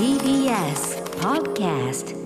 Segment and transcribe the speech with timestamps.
[0.00, 2.16] TBS Podcast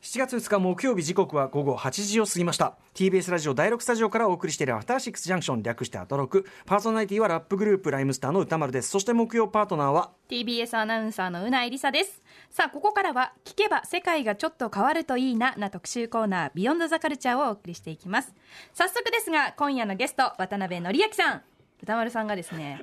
[0.00, 18.34] 7月2日木曜日時刻は午後8時を過ぎました TBS ラジオ第6スタジオからお送りしているアフターシックスジャンクション略してアトロクパーソナリティはラップグループライムスターの歌丸ですそして木曜パートナーは TBS アナウンサーのうないりさですさあここからは聞けば世界がちょっと変わるといいなな特集コーナービヨンドザカルチャーをお送りしていきます
[18.72, 21.42] 早速ですが今夜のゲスト渡辺則明さん
[21.82, 22.82] 歌丸さんがですね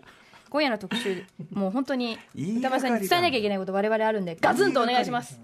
[0.53, 5.41] 今夜の特集 もう本当に歌丸さんに伝えなきゃいけないこと我々あるんでガツンとお願いします。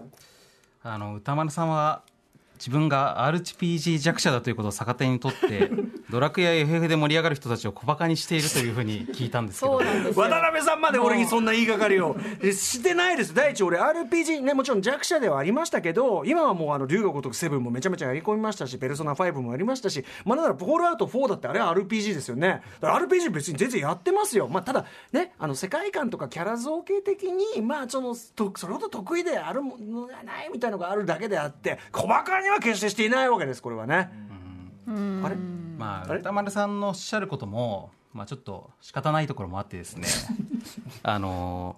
[0.84, 2.02] あの歌丸さんは
[2.60, 5.70] 自分が RPG 弱者だということを逆手にとって
[6.10, 9.78] ドラクエや FF で盛り上がる人たちを小バカにしているというふうに聞いたんですけど。
[9.78, 12.16] そうなんですよ渡辺さんまで俺にそんな言いがかりを。
[12.42, 13.32] えしてないです。
[13.32, 22.60] 第一俺 RPG ねもちろん弱者ではありましたけど今はもうあの龍が如くセブンもめちゃめちゃやり込みましたしペルソナ5もやりましたしまあなんならフォールアウト4だってあれは RPG ですよね。
[22.80, 24.48] だから RPG 別に全然やってますよ。
[24.48, 34.10] まあただねあの世界観とかキャラ造形的にまあそのとそれほど得意であるものがないみたいのがあるだけであって小バカには決してしていないわけですこれはね。
[34.86, 35.36] あれ？
[35.78, 40.06] まあ歌丸さんのおっしゃることも、まあ、ちょっと仕方ないところもあってですね。
[41.02, 41.76] あの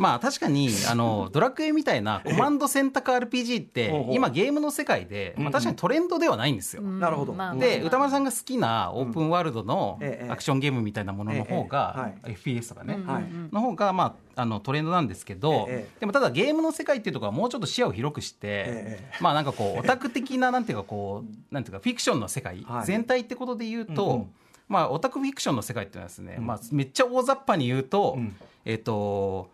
[0.00, 6.82] まあ確かに あのドラクエみたいなコマンド選択 RPG って今ゲームの世界で、まあ、確かにトレンドではないんですよ。
[6.82, 7.34] なるほど。
[7.34, 13.24] まあで歌丸さんが好きなオープンワールドのええアクションゲームみたいなものの方ええがは FPS とかね、はい。
[13.52, 22.86] の方がまああのトレンドなんですけど、ええでもただゲームの世界っていうところはもうちょっと視野を広くして、えまあなんかこうオタク的ななんていうかこうなんていうかフィクションの世界、はい。
[22.86, 24.30] 全体ってことで言うと、うんうん。
[24.66, 28.34] まあオタクフィクションの世界っていうのはですね、まあめっちゃ大雑把に言うと、うん。
[28.64, 29.50] えっ、と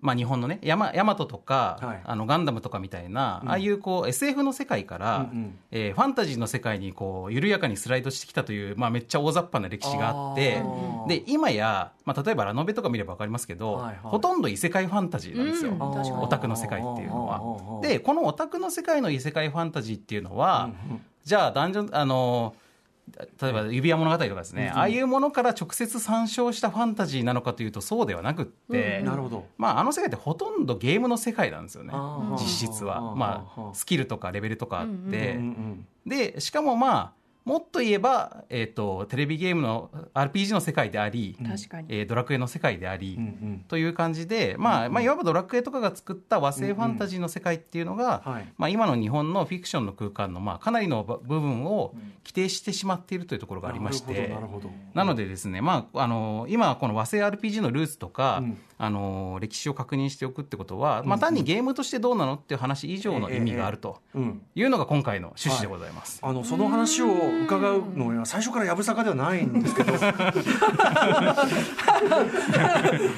[0.00, 2.00] まあ、日本のねヤマヤマトとか、はい。
[2.04, 5.58] あのガンダムとかみたいな、ああいうこう SF の世界から、うんうん。
[5.70, 10.62] えーファンタジーの世界にこう緩やかにスライドしてきたという、まあ、めっちゃ大雑把な歴史があって
[11.08, 13.96] で今や、まあ、例えばラノベとか見れば分かりますけど、はいはい。
[14.02, 15.82] ほとんど異世界ファンタジーなんですよ、うん。
[15.82, 17.80] オタクの世界っていうのは。
[17.82, 21.00] でこのオタクの世界の異世界ファンタジーっていうのは、うんうん。
[21.24, 22.54] じゃあダンジョンあの
[23.40, 29.46] 例えば指輪物語とかですね、ああいうものから直接参照したファンタジーなのかというとそうではなくって、なるほど。
[29.56, 31.92] まあ、あの世界ってほとんどゲームの世界なんですよね。
[32.38, 35.06] 実質は、まあスキルとかレベルとかあって、うんう
[35.44, 35.86] ん。
[36.06, 37.12] でしかもまあ
[37.48, 41.86] もっと言えば、えー、とテレビゲームの RPG の世界であり、確かに。
[41.88, 43.64] えードラクエの世界であり、うんうん。
[43.66, 48.52] という感じで、まあまあ、いわばドラクエとかが作った和製ファンタジーの世界っていうのが、はい。
[48.58, 54.12] まあ、今の日本のフィクションの空間の、まあ、かなりの部分を規定してしまっているというところがありまして。
[54.12, 54.70] なるほどなるほど。
[54.92, 64.40] なのでですね、まあ、あの今この和製 RPG のルーツとか、うんあの歴史を確認しておくってことは、まあ、単にゲームとしてどうなのっていう話以上の意味があるとうん。
[64.54, 66.20] いうのが今回の趣旨でございます。
[66.22, 67.08] あのその話を
[67.44, 69.92] 伺うのは最初からやぶさかではないんですけど。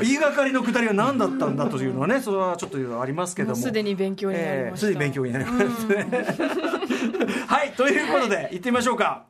[0.03, 3.57] 言いがかりのくだりは何だったんだというのはねそれはちょっとありますけども。
[3.57, 4.87] すでに勉強になりました。
[4.89, 6.07] えーすでに勉強になりますね
[7.47, 9.25] はいということで行ってみましょうか。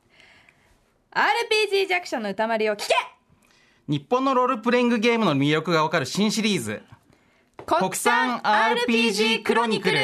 [1.12, 2.94] RPG 弱者の歌丸を聞け
[3.90, 6.80] 日本のロールプレイングゲームの魅力がわかる新シリーズ。
[7.66, 9.98] 国産 RPG クロニクル。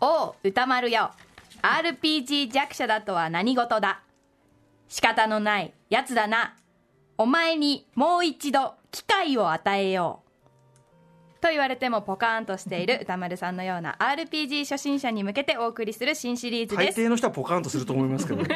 [0.00, 1.12] おう歌丸よ。
[1.62, 4.00] RPG 弱者だとは何事だ？
[4.88, 6.56] 仕方のないやつだな。
[7.18, 10.31] お前にもう一度機会を与えよう。
[11.42, 16.98] と言われてもポカーンとしている 歌丸さんのような RPG 初心者に向けてお送りする新シリーズです。
[17.00, 18.42] 大抵の人はポカンとすると思いますけど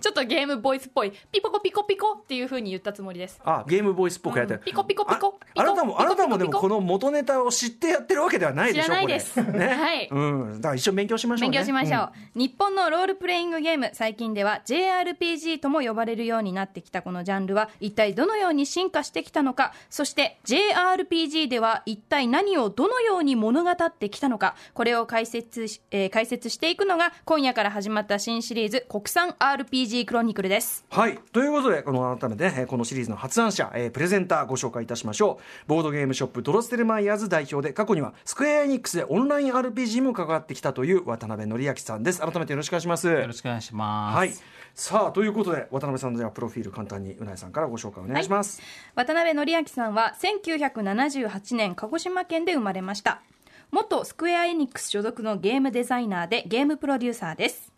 [0.00, 3.40] ちょっとゲームボイスっぽいピココピコピコっていう風に言ったつもりです。
[3.44, 4.54] あゲームボイスっぽくやって。
[4.54, 5.38] る、うんピコピコピコ。
[5.54, 9.42] ああなたもあなたもでもこの元ネタを知ってやってるわけではないでしょ知らないです。
[9.42, 9.66] ね。
[9.66, 10.08] はい。
[10.10, 11.56] うん、だから一緒に勉強しましょうね。
[11.56, 12.40] 勉強しましょう、ん。
[12.40, 19.72] 日本のロールプレイングゲーム最近では JRPG とも呼ばれるようになってきたこのジャンルは一体どのように進化してきたのか。
[19.90, 24.54] そして JRPG では一体何をどのように物語ってきたのか。
[24.74, 30.84] これを解説し、えー解説していくのが今夜から始まった新シリーズ国産 RPG クロニクルです。
[30.90, 31.18] はい。
[31.32, 35.68] ということでこの改めて、このシリーズの発案者、えープレゼンターご紹介いたしましょう。
[35.68, 42.20] ボードゲームショップドロステルマイヤーズ代表で過去にはスクエアエニックスでオンライン RPG も関わってきたという渡辺則明さんです。
[42.20, 43.08] 改めてよろしくお願いします。
[43.08, 44.16] よろしくお願いします。
[44.16, 48.60] はいさあということで渡辺さんのではプロフィール簡単にうなえさんからご紹介お願いします、
[48.96, 53.22] 渡辺則明さんは1978年鹿児島県で生まれました。
[53.70, 57.72] 元スクエア・エニックス所属のゲームデザイナーでゲームプロデューサーです。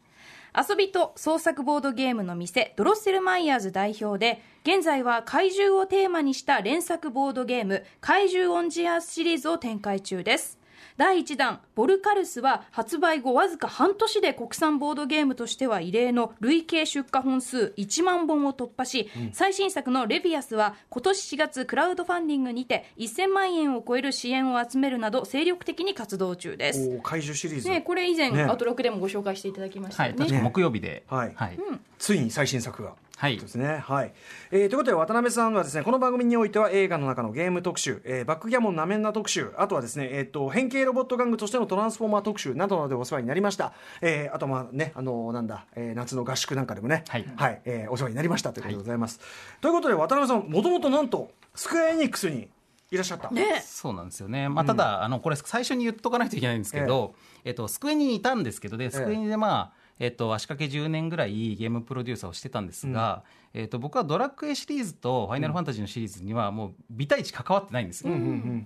[0.57, 10.59] 遊びと創作ボードゲームの店ドロッセルマイヤーズ代表で現在は怪獣をテーマにした連作ボードゲーム怪獣オンジアースシリーズを展開中です。
[10.97, 26.89] 第1弾ボルカルスは発売後わずか半年で国産ボードゲームとしては異例の累計出荷本数1万本を突破し、最新作のレビアスは今年4月クラウドファンディングにて1000万円を超える支援を集めるなど精力的に活動中です。
[26.89, 28.43] おー怪獣シリーズ、ね、これ以前、ね。
[28.45, 30.27] アトロクでもご紹介していただきましたはい、よね。
[30.27, 31.33] 確か木曜日で、はい。
[31.35, 31.59] はい。
[31.99, 32.95] ついに最新作が。
[33.19, 33.79] はいですね。
[33.79, 34.13] はい。
[34.51, 43.73] えーということで、渡辺さんはですね、この番組においては映画の中のゲーム特集、えーバックギャモンなめんな特集、あとはですね、えっ、と、変形ロボット玩具としてのトランスフォーマー特集などなどでお世話になりました。
[44.03, 47.05] えーあと、まあね、あのなんだ、えー夏の合宿なんかでもね、
[47.37, 49.19] はいえーお世話になりましたということでございます。
[49.63, 52.51] ということで、渡辺さん、もともとなんと、スクエアエニックスに
[52.91, 53.31] いらっしゃった。
[53.31, 57.15] ねそうなんですよね、まあ、ただ、あのこれ、最初に言っとかないといけないんですけど、
[57.45, 59.76] えっと、スクエニにいたんですけどで、スクエニで、まあえ
[60.09, 63.23] っと、足掛け10年ぐらいゲームプロデューサーをしてたんですが、
[63.55, 68.13] えっと、僕はドラクエシリーズとファイナルファンタジーのシリーズには、もうビ対1関わってないんですよ。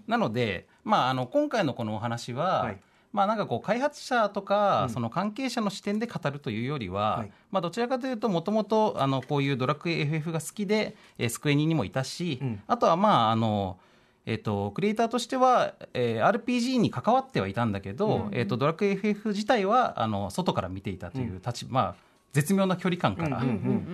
[0.06, 2.80] なので、まあ、あの今回のこのお話は、はい。
[3.12, 7.32] まあ、なんかこう開発者とか、その関係者の視点で語るというよりは、はい。
[7.50, 12.62] まあ、どちらかというともともとあのこういうドラクエ FF が好きで、えースクエニにもいたし、ん。
[12.66, 13.78] あとはまああの、
[14.26, 21.94] えっとクリエイターとしては、えー RPG に関わってはいたんだけど、えっとドラクエ FF 自体はあの外から見ていたという立場、まあ、
[22.32, 23.42] 絶妙な距離感から、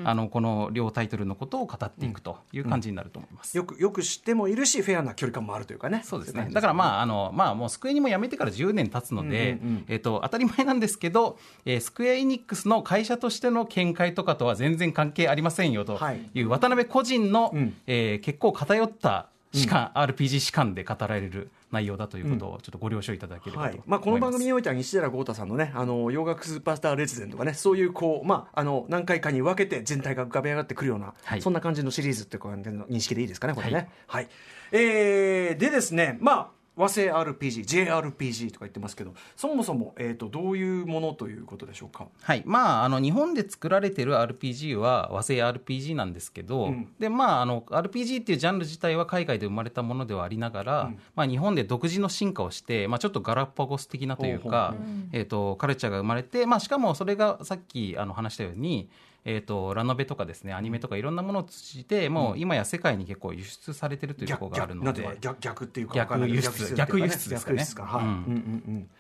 [0.05, 3.57] あのこの両タイトルのことを語っていくという感じになると思います。
[3.57, 6.03] よく、よく知ってもいるし、フェアな距離感もあるというかね。
[6.05, 6.49] そうですね。
[6.53, 9.85] だからまあ、あの、まあ、もうスクエニも辞めてから10年経つので、うんうんうん。
[9.89, 16.21] えっ、と、当たり前なんですけど、えースクエアエニックスの会社としての見解とかとは全然関係ありませんよとはい。
[16.35, 17.75] いう、渡辺個人の、うん。
[17.87, 23.77] えー結構偏った主観、RPG 主観で語られる内容だということをちょっとご了承いただければと思います。
[23.79, 31.43] はいまあ、この番組においては西寺豪太さんのねあの洋楽スーパースター列伝とかねそういうこう、まあ、あの何回かに分けて全体が浮かび上がってくるような、はい。
[31.43, 33.91] そんな感じのシリーズっていう感じの認識でいいですかねこれね。
[34.07, 34.29] はい。
[34.73, 42.09] えーでですねまあ和製 RPG、JRPG とか言ってますけど、そもそも、えー、とどういうものということでしょうか？
[42.21, 42.43] はい。
[42.45, 46.89] まあ、あの日本で作られてる RPG は和製 RPG なんですけど、うん。
[46.99, 54.75] でまあ、あの RPG っていうジャンル自体は海外で生まれたものではありながら、まあ、日本で独自の進化をして、まあ、ちょっとガラパゴス的なというか、
[55.13, 58.91] えー、とカルチャーが生まれて、まあ、しかもそれがさっきあの話したように、
[59.29, 65.19] えー、とラノベとかですねアニメとかいろんなものを通じてもう今や世界に結構輸出されてるというところがあるので。
[65.21, 67.67] 逆逆っていうか逆輸出逆輸出ですかね。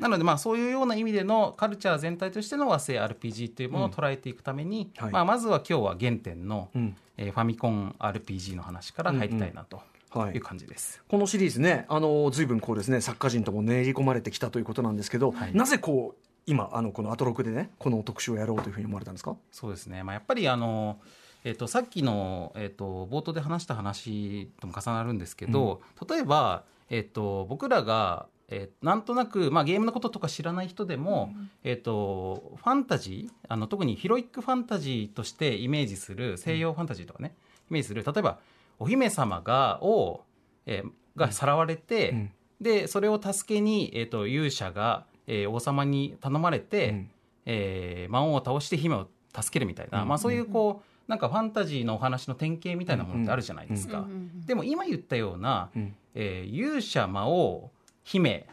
[0.00, 5.12] なのでまあそういうような意味でのカルチャー全体としての和製 RPG というものを捉えていくために、はい。
[5.12, 6.96] まあ、まずは今日は原点の、うん。
[7.16, 9.80] えーファミコン RPG の話から入りたいなと
[10.10, 10.34] はい。
[10.34, 11.02] いう感じです。
[11.08, 15.54] このシリーズね、あの随分こうですね作家陣とも練り込まれてきたということなんですけど、はい。
[15.54, 19.36] なぜこう今あのこのアトロクでねこの特集をやろうというふうに思われたんですか？
[19.50, 20.98] そうですね、まあ、やっぱりあの、
[21.42, 31.34] えっとさっきの、えっと冒頭で話した話とも重なるんですけど、例えば、えっと僕らが、えーなんとなく、まあ、ゲームのこととか知らない人でも、
[31.64, 37.34] えっとファンタジーあの特にヒロイックファンタジーとしてイメージする西洋ファンタジーとかね、
[37.70, 38.38] イメージする例えば
[38.78, 40.22] お姫様がを、
[40.66, 42.32] えーがさらわれて、うん。
[42.60, 47.10] でそれを助けに、えっと勇者が、えー王様に頼まれて、うん。
[47.46, 54.06] えー魔王を倒して姫を助けるみたいな、まあ、そういうこうなんかファンタジーのお話の典型みたいなものってあるじゃないですか。
[54.46, 55.94] でも今言ったような、うん。
[56.14, 57.70] えー勇者魔王
[58.04, 58.46] 姫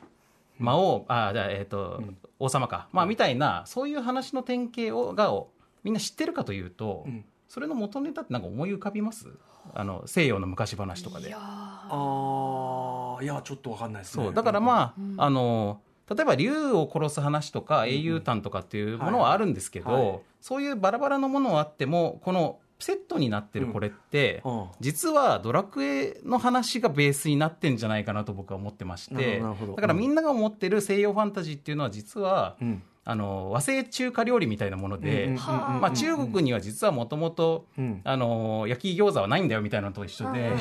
[0.59, 2.03] 魔王あじゃあえっ、と、
[2.39, 5.49] 王様か、まあ、みたいなそういう話の典型をがを
[5.83, 7.25] みんな知ってるかというと、ん。
[7.47, 9.27] それの元ネタってなんか思い浮かびます？
[9.73, 11.33] あの西洋の昔話とかで。
[11.35, 14.25] ああいやちょっとわかんないですね。
[14.25, 14.33] そう。
[14.33, 20.05] だからまあ、あの例えば竜を殺す話とか英雄譚とかっていうものはあるんですけど、はい。
[20.07, 24.59] はいそういうバラバラのものはあってもこのセットになってるこれって、うん。
[24.59, 40.51] うん実はドラクエの話がベースになってんじゃないかなと僕は思ってましてだからみんなが思ってる西洋ファンタジーっていうのは実は、うんあの和製中華料理みたいなもので、うんまあ、中国には実はもともと焼き餃子はないんだよみたいなのと一緒で、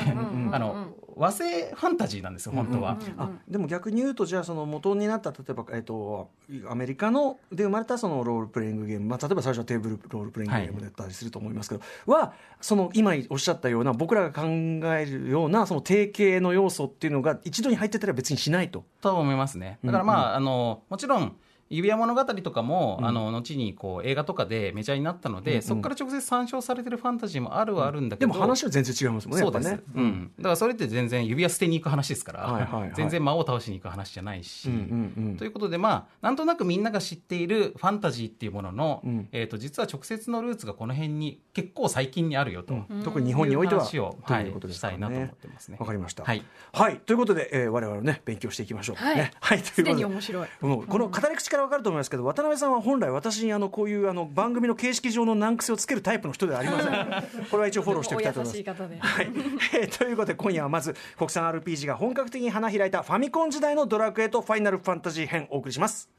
[0.51, 2.97] あの和製ファンタジーなんですよ本当は。
[3.17, 6.31] あでも逆に言うとじゃあその元になった例えば、えっと
[6.67, 18.83] アメリカので生まれたそのロールプレイングゲーム、まあ、例えば最初はテーブルロールプレイングゲームだったりすると思いますけど、はその今おっしゃったような僕らが考えるようなその定型の要素っていうのが一度に入ってたら別にしないと。
[19.01, 19.79] と思いますね。
[19.83, 21.35] だからまあ、あのもちろん
[21.75, 29.79] 指輪物語とかも、あの後にこう映画とかでメジャーになったので、そこから直接参照されてるファンタジーもあるはあるんだけど、でも話は全然違いますもんねそうです、ね。
[29.95, 32.91] うん、だからそれって全然指輪捨てに行く話ですから、はいはいはい。
[32.95, 34.75] 全然魔王を倒しに行く話じゃないし、うん
[35.17, 35.37] うんうん。
[35.37, 39.27] ということでまあなんとなくみんなが知っているファンタジーっていうものの、うん。
[39.31, 43.03] えー、と実は直接のルーツがこの辺に結構最近にあるよと、うん。
[43.03, 45.77] 特に日本においては話を、とはいいうことですからしたいなと思っねてますね。
[45.79, 46.23] わかりました。
[46.23, 46.99] はい、はい。
[46.99, 48.95] ということで、えー、我々ね勉強していきましょう。
[48.95, 49.15] はい。
[49.15, 49.31] ね。
[49.39, 49.61] はい。
[49.61, 50.47] というすでことでに面白い。
[50.61, 57.45] もうこの語り口から分かると思いますけど渡辺さんは本来私にあのこういうあの番組の形式上の難癖をつけるタイプの人ではありません。
[57.49, 58.99] これは一応フォローしておきたいと思います。
[58.99, 59.31] はい、
[59.73, 66.09] えーということで今夜はまず国産 RPG が本格的に花開いたファミコン時代のドラクエとファイナルファンタジー編をお送りします。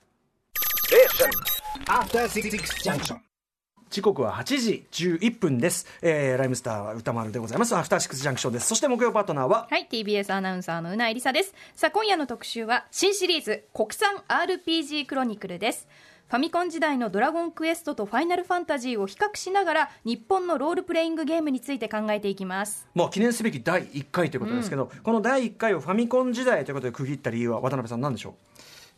[1.86, 2.50] After Six
[2.82, 3.33] Junction.
[3.94, 7.76] 時刻は8時11分です、えー、ライムスターは歌丸でございます。
[7.76, 8.66] アフターシックスジャンクションです。
[8.66, 9.68] そして木曜パートナーは？
[9.70, 11.54] はい TBS アナウンサーのうなえりさです。
[11.76, 15.86] さあ今夜の特集は新シリーズ国産 RPG クロニクルです。
[16.26, 22.88] ファミコン時代のドラゴンクエストとファイナルファンタジーを比較しながら日本のロールプレイングゲームについて考えていきます。
[22.96, 28.34] まあ、記念すべき第1回ということですけど、この第1回をファミコン時代ということで区切った理由は渡辺さん何でしょ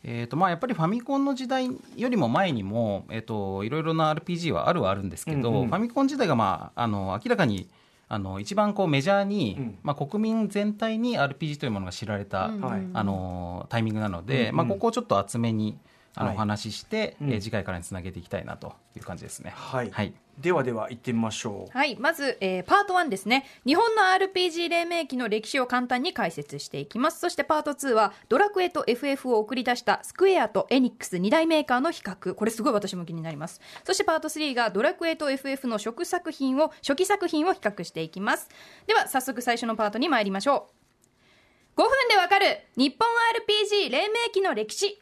[0.03, 7.67] えーとまあ、やっぱりファミコンの時代よりも前にも、えー、といろいろな RPG はあるはあるんですけど、うんうんファミコン時代が、まあ、あの明らかに
[8.09, 9.79] あの一番こうメジャーに、うん。
[9.83, 12.61] まあ、国民全体に RPG というものが知られた、うん。
[12.61, 12.81] はい。
[12.93, 14.55] あのタイミングなので、うんうん。
[14.55, 15.77] まあ、ここをちょっと厚めに
[16.15, 16.35] あの、はい。
[16.35, 17.33] お話しして、うん。
[17.33, 19.51] えー次回からにつなげていきたいなという感じですね。
[19.55, 19.91] はい。
[19.91, 21.77] はいではでは行ってみましょう。
[21.77, 23.45] はいまず、えーパート1ですね。
[23.65, 27.19] 日本の RPG 黎明期の歴史を簡単に解説していきます。
[27.19, 32.35] そしてパート2はドラクエと FF を送り出したスクエアとエニックス2大メーカーの比較。
[32.35, 33.61] これすごい私も気になります。
[33.83, 38.49] そしてパート3がドラクエと FF の初期作品を初期作品を比較していきます。
[38.85, 40.67] では早速最初のパートに参りましょ
[41.75, 41.81] う。
[41.81, 43.07] 5分でわかる日本
[43.45, 45.01] RPG 黎明期の歴史。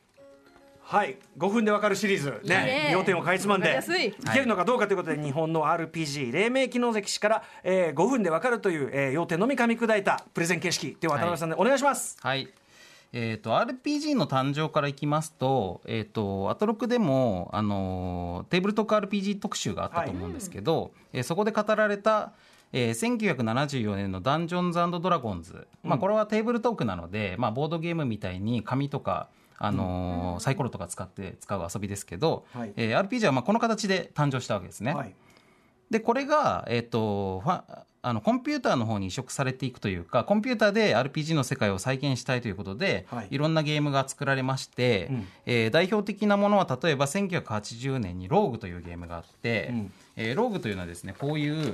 [0.88, 2.40] はい5分でわかるシリーズ。
[2.44, 2.50] いい。
[2.50, 3.80] ねね要点をかいつまんで。
[4.00, 4.08] い。
[4.08, 4.14] い。
[4.34, 12.48] けるのかどうかということで日本の RPG 黎明期の歴史から、えー、5分でわかるという、えー、要点のみ噛み砕いたプレゼン形式では渡辺さんでお願いします、はい。
[13.14, 22.34] えー、と RPG の誕生からいきますと,、えー、とアトロクでも、あのーテーブルトーク RPG 特集があったと思うんですけど、えーそこで語られた、
[22.74, 32.74] えー1974年の「ダンジョンズドラゴンズ」まあ、これはテーブルトークなので、まあ、ボードゲームみたいに紙とか、あのーサイコロとか使って使う遊びですけど、はい。
[32.76, 34.94] えー RPG はまあこの形で誕生したわけですね。
[34.94, 35.14] はい。
[35.90, 37.64] でこれが、えっとファ
[38.02, 43.28] あのコンピューターの方に移植されていくというかコンピューターで RPG の世界を再現したいということで、はい。
[43.32, 45.28] い、ろんなゲームが作られまして、うん。
[45.46, 49.92] えー代表的なものは例えば1980年に「ローグ」というゲームがあって、うん。
[50.18, 51.74] えーローグというのはですねこういう、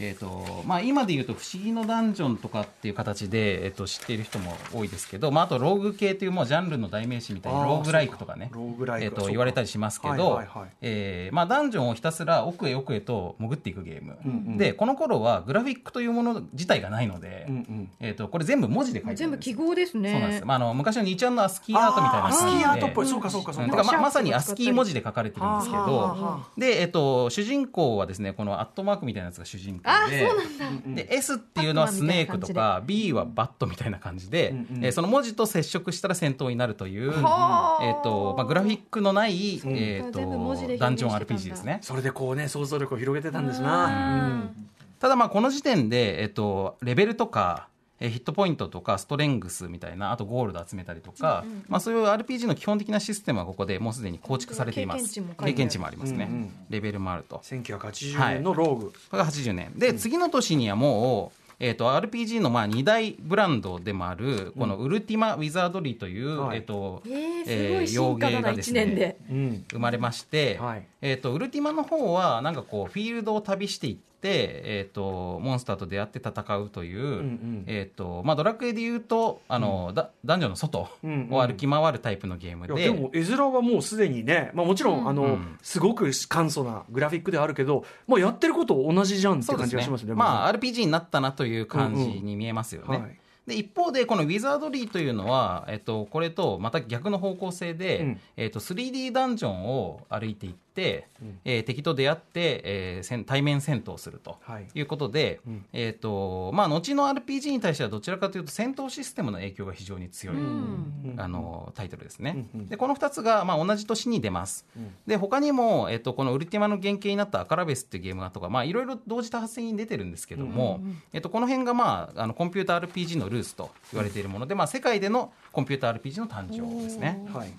[0.00, 10.68] えーとまあ、今で言うと「不思議のダンジョン」とかっていう形で、えー、と知っている人も多いですけど、まあ、あとローグ系というもうジャンルの代名詞みたいにローグライクとかねローグライクえー、と言われたりしますけど、はいはいはい。
[10.82, 14.58] えーまあ、ダンジョンをひたすら奥へ奥へと潜っていくゲーム、うんうん。
[14.58, 17.90] でこの頃はグラフィックというもの自体がないので、うんうん。
[18.00, 19.56] えー、とこれ全部文字で書いて全部るんですよ。
[19.56, 20.12] 記号ですね。
[20.12, 23.04] そうなんです、まあ、あの昔の2ちゃんのアスキーアートみたいなアスキーアートっぽい。
[23.06, 23.64] でそうかそうかそうか。
[23.64, 23.70] うん。
[23.70, 31.02] だからままさにアスキー文字で書かれてるんですけどで、えっと、主人公はですねこのアットマークみたいなやつが主人公あでそうなんだ。
[31.02, 41.78] で S っていうのはスネークとか B はバットみたいな感じで、えーその文字と接触したら戦闘になるという、はあえーとまあ、グラフィックのない、えー、とダンジョン RPG ですね。
[41.82, 44.50] それでこうね想像力を広げてたんですな、
[44.98, 47.68] ただまあこの時点で、えっと、レベルとか、
[48.00, 55.04] えーヒットポイントとかストレングスみたいなあとゴールド集めたりとか、まあ、そういう RPG の基本的なシステムはここでもうすでに構築されています。
[55.04, 55.52] 経験値もある。
[55.52, 57.38] 経験値もありますね、うんうんレベルもあると。
[57.38, 59.72] 1980年のローグ、これが80年。
[59.76, 66.58] で、次の年にはもうえー、と RPG のまあ2大ブランドでもあるこのウルティマ・ウィザードリーという、はい。
[66.58, 69.16] えーとえー、すごい進化だな、1洋芸がですね年で。
[69.28, 69.64] うん。
[69.72, 70.86] 生まれまして、はい。
[71.02, 81.34] えー、とウルティマの方はなんかこうフィールドを旅していって、えー、とモンスターと出会って戦うという、んえーとまあ、ドラクエでいうとあの、ダダンジョンの外うんうん。
[81.34, 82.82] を歩き回るタイプのゲームいやで。
[82.84, 85.58] でも絵面はもうすでにね、まあ、もちろん、あのうん。
[85.62, 90.14] すごく簡素なグラフィックではあるけど、まあ、やってること同じじゃんって感じがしますね。
[90.14, 92.96] まあ RPG になったなという感じに見えますよね。
[92.96, 93.18] うんはい。
[93.46, 98.20] で一方でこのウィザードリーというのは、えっと、これとまた逆の方向性で、うん。
[98.36, 101.08] えっと、3D ダンジョンを歩いていって、
[101.44, 104.66] えー敵と出会って、えー戦対面戦闘するとはい。
[104.74, 105.64] いうことで、ん。
[105.72, 111.14] えっとまあ、後の RPG に対してはどちらかというと戦闘システムの影響が非常に強い、うん。
[111.16, 112.46] あのタイトルですね。
[112.54, 112.66] うんうん。
[112.68, 114.66] でこの2つが、まあ、同じ年に出ます。
[115.06, 120.80] で他にも、えっと、このウルティマの原型になったアカラベスっていうゲームがとか、まあ、いろいろ同時多発的に出てるんですけども、
[121.12, 127.26] えっと、この辺が、まあ、あのコンピューター RPG のルースと言われているもので、まあ、世界でのコンピューター RPG の誕生ですね。
[127.32, 127.52] はい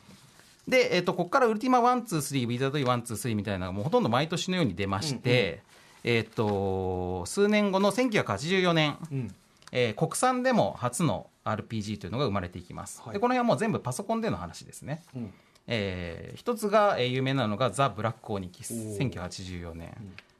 [0.70, 5.64] で、えっとここからウルティマ1、2、3、ウィザードリー1、2、3みたいなのがもうほとんど毎年のように出まして、
[6.04, 9.36] えっと数年後の1984年、うん。
[9.72, 13.14] えー国産でも初の RPG というのが生まれていきます、はい。
[13.14, 15.34] でこの辺はもう全部パソコンでの話ですね、うん。
[15.68, 19.96] えー一つが、えー有名なのが「ザ・ブラック・オニキス」おー1984年、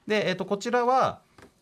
[0.08, 1.20] で、えー、とこちらは、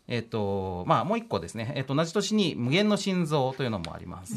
[0.08, 4.36] えーとまあ、もう一個ですね、えー、と同じ年に「無限の心臓」というのもあります、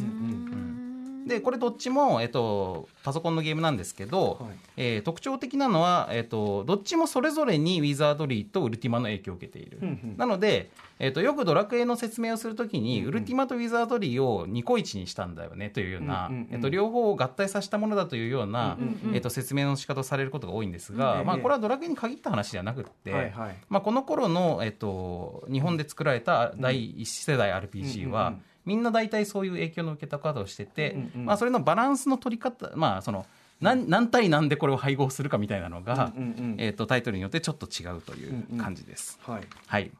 [1.30, 4.50] でこれどっちも、えっと、パソコンのゲームなんですけど、はい。
[4.76, 10.16] えー特徴的なのは、えっと、どっちもそれぞれにウィザードリーとウルティマの影響を受けている、うんうん。
[10.16, 23.56] なので、えっと、よくドラクエの説明をするときに、ウルティマとウィザードリーをニコイチにしたんだよねというような、うんうんうんえっと、両方を合体させたものだというような、うんうんえっと、説明の仕方をされることが多いんですが、うんまあ、これはドラクエに限った話ではなくって、はいはい。
[23.68, 33.26] まあ、この頃の、えっと、日本で作られた第一世代 RPG は、うんうんうんみんな大体そういう影響の受け方をしてて、うんうんまあ、それのバランスの取り方、まあ、その
[33.60, 36.56] 何何対何でこれを配合するかみたいなのが、うんうんうん。
[36.58, 39.18] えっとタイトルによってちょっと違うという感じです。
[39.26, 39.42] はい。
[39.66, 39.90] はい。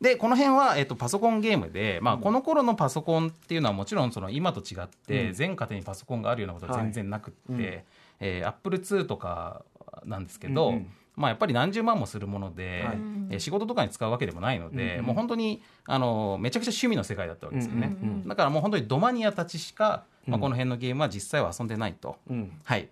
[0.00, 5.32] でこの辺は、えっとパソコンゲームで、まあ、この頃のパソコンっていうのはもちろんその今と違って、うん。
[5.34, 7.82] 全家庭にパソコンがあるようなことは全然なくって、はいうん。
[8.20, 9.64] えー、Apple2 とか
[10.04, 10.90] なんですけど、うんうん
[11.20, 12.96] まあ、やっぱり何十万もするもので、はい。
[13.30, 18.28] えー仕事とかに使うわけでもないので、うんうんもう本当にあのめちゃくちゃ趣味の世界だったわけですよね、うんうんうん。
[18.28, 20.40] だからもう本当にドマニアたちしか、まあ、うん。
[20.40, 22.16] この辺のゲームは実際は遊んでないと。
[22.28, 22.52] うん。
[22.64, 22.88] はい。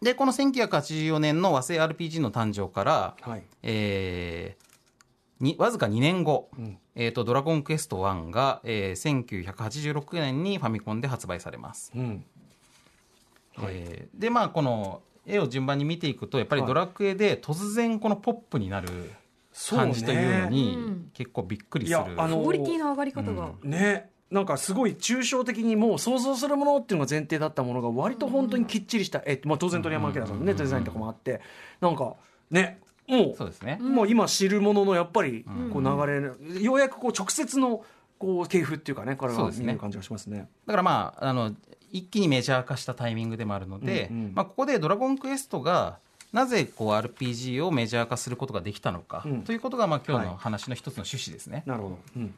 [0.00, 3.42] でこの1984年の和製 RPG の誕生から、はい。
[3.62, 4.70] えー
[5.40, 6.78] にわずか2年後、うん。
[6.94, 12.24] えーと「ドラゴンクエスト1が」えー1986年にファミコンで発売されます、うん。
[13.56, 13.74] はい。
[13.74, 16.68] えーでまあこの絵を順番に見ていくとやっぱりはい。
[16.68, 18.88] ドラクエで突然このポップになる
[19.70, 21.10] 感じというのにうん。
[21.12, 24.10] 結構びっくりする、いやあのクオリティの上がり方が、ね。
[24.30, 31.40] なんかすごい抽象的にもう想像するものっていうのが前提だったものが割と本当にきっちりした、えまあ、当然鳥山明さんのね、デザインとかもあって
[31.80, 32.14] なんか
[32.48, 35.70] ねもそうですね、う,、もう今知るもののやっぱりうん。
[35.70, 37.84] こう流れ、ようやくこう直接の
[38.20, 39.66] こう系譜っていうかねこれそうですね。
[39.66, 40.48] が見える感じがしますね。
[40.66, 41.52] だからまああの
[41.92, 44.32] 一気にメジャー化したタイミングでもあるので、うんうん。
[44.34, 45.98] まあ、ここで「ドラゴンクエスト」が
[46.32, 49.42] なぜこう RPG をメジャー化することができたのか、うん。
[49.42, 51.62] ということがまあ今日はいの話の一つの趣旨ですね。
[51.66, 52.34] なるほど、うん。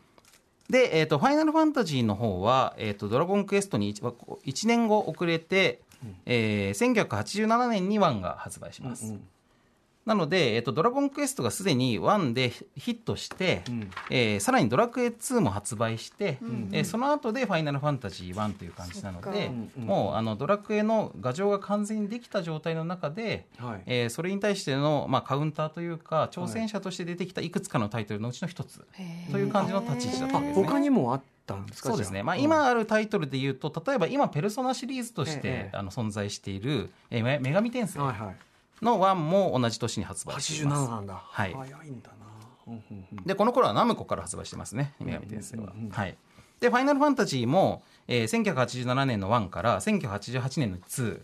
[0.70, 5.80] で、えーと、ファイナルファンタジーの方は、えーと、ドラゴンクエストに 1, 年後遅れて、
[6.26, 9.12] えー1987年に1が発売します。
[9.12, 9.28] うん
[10.04, 13.90] なので、えっと、ドラゴンクエストがすでに1でヒットして、うん。
[14.10, 16.70] えーさらにドラクエ2も発売して、ん。
[16.72, 23.82] えーその後でファイナルファンタジー1という感じなのでもうあのドラクエの画像が完全にできた状態の中で、はい。
[23.86, 29.32] えーそれに対しての、まあ、カウンターというか挑戦者として出てきたいくつかのタイトルのうちの一つへー。
[29.32, 30.66] という感じの立ち位置だったあわけですね。
[30.66, 35.76] 他にもあったんですかそうですね、まあ、今あるタイトルで言うと例えば今ペルソナシリーズとして、ええ。
[35.76, 38.00] あの存在している「えーめ女神転生。
[38.00, 38.36] はいはい」
[38.82, 40.90] の1も同じ年に発売してい87ます。
[40.90, 41.54] なんだ、はい。
[41.54, 42.10] 早いんだ
[42.66, 42.78] な、
[43.24, 46.16] でこの頃はナムコから発売してますね女神転生は、はい。
[46.60, 51.20] でファイナルファンタジーも、えー、1987年の1から1988年の2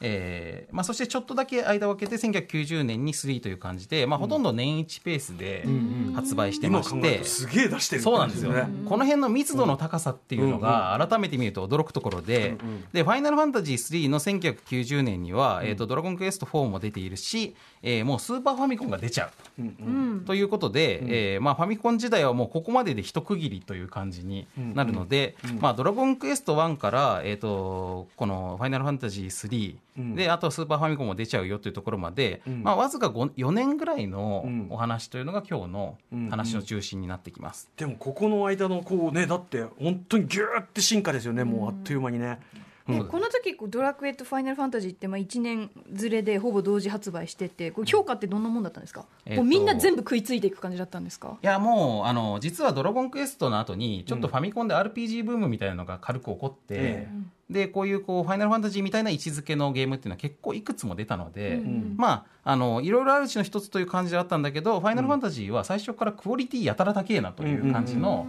[0.00, 5.66] えーまあ、そしてちょっとだけ間を空けて1990年に3という感じで、まあ、ほとんど年一ペースで
[6.14, 12.84] 発売してまして、すげえ出してるそうなんですよ、ねこの辺の密度の高さっていうのが改めて見ると驚くところで、うんうん。
[12.92, 19.62] でファイナルファンタジー3の1990年には、えー、とドラゴンクエスト4も出ているし、えーもうスーパーファミコンが出ちゃう。
[19.62, 30.14] うんということで、えーまあ、ファミコン時代はもうここまでで一区切りという感じになるので、まあ、ドラゴンクエスト1から、えー、とこの「ファイナルファンタジー3」うん。
[30.14, 32.62] であとはスーパーファミコンも出ちゃうよというところまで、うん。
[32.62, 34.66] まあ、わずか5 4年ぐらいのうん。
[34.70, 37.70] お話というのが今日のうん話の中心になってきます。
[37.76, 42.38] でもここの間のこうねだって本当にギューって進化ですよねもうあっという間にね、
[42.86, 51.36] ねこの時こうドラクエとファイナルファンタジーってまあ1年ずれでほぼ同時発売しててこう評価ってどんなもんだったんですか、えーとこうみんな全部食いついていく感じだったんですか？
[51.42, 57.08] いやもうあの実は「ドラゴンクエスト」の後にちょっとファミコンで RPG ブームみたいなのが軽く起こって、え
[57.48, 61.94] でこういうこうファイナルファンタジーみたいな位置づけのゲームっていうのは結構いくつも出たので、うん。
[61.96, 68.26] まああのいろいろあるうちの一つという感じであったんだけど、ファイナルファンタジーは最初からクオリティやたら高えなという感じの、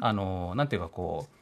[0.00, 1.38] あのなんていうかこう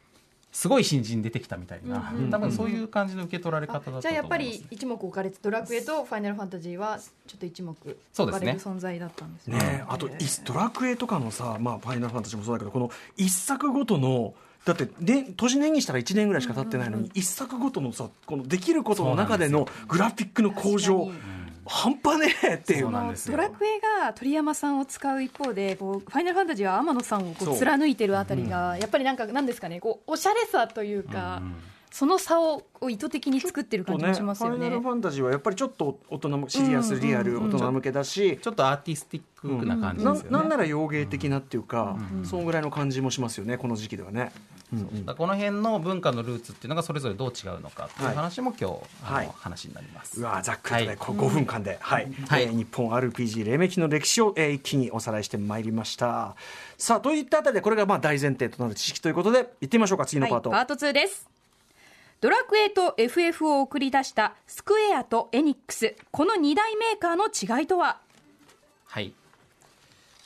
[0.56, 2.18] すごい新人出てきたみたいな、うん。
[2.24, 9.58] うん多分そういう感じの受け取られ方だったと思います、じゃあやっぱり一目置かれてドラクエとファイナルファンタジーはちょっと一目置かれる存在だったんですね。
[9.58, 10.10] ねあとい
[10.44, 14.34] ドラクエとかのさ、まあ、ファイナルファンタジーもそうだけどこの一作ごとの
[14.66, 21.09] だってで年年にしたら1年ぐらいしか経ってないのに、一作ごとのさこのできることの中でのグラフィックの向上
[21.64, 27.55] 半端ねえっていそうドラクエが鳥山さんを使う一方でこうファイナルファンタジーは天野さんをこそう。
[27.55, 31.42] う貫いてるあたりがやっぱりなんかなんですかねこうおしゃれさというか、
[31.96, 34.56] その差をを意図的に作ってる感じもしますよね。
[34.56, 40.38] ファイナルファンタジーはやっぱりちょっと大人もシリアスリアル大人向けだし、ちょっとアーティスティックな感じなですよね。
[40.38, 44.30] なんなら洋芸的なっていうか、そのぐらいの感じもしますよねこの時期ではね。
[44.74, 44.78] うん。
[44.80, 50.20] うんだからこの辺の文化のルーツっていうのがそれぞれどう違うのかっていう話も今日、はい話になります。
[50.20, 50.96] うわざっくりとね、はい。
[50.98, 52.12] こ5分間で、はい。
[52.28, 52.42] はい。
[52.42, 56.37] えー日本 RPG 黎明期の歴史を、えー一気におさらいしてまいりました。
[56.76, 61.36] さあといったあたりでこれがまあ大前提となる知識ということで行ってみましょうか次のパート、はい、パート2です
[62.22, 67.98] ドラクエと FF を送り出したスクエアとエニックスこの2大メーカーの違いとは？
[68.87, 69.12] はい。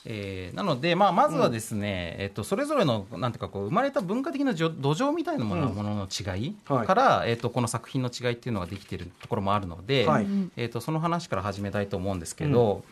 [0.05, 6.87] えーなので、まあ、まずはですね、えっと、それぞれのなんていうかこう生まれた文化的なじょ土壌みたいなもの,、ものの違いはい。
[6.87, 10.27] から、えっと、この作品の違いっていうのができているところもあるので、はい。
[10.55, 12.83] えっと、その話から始めたいと思うんですけど、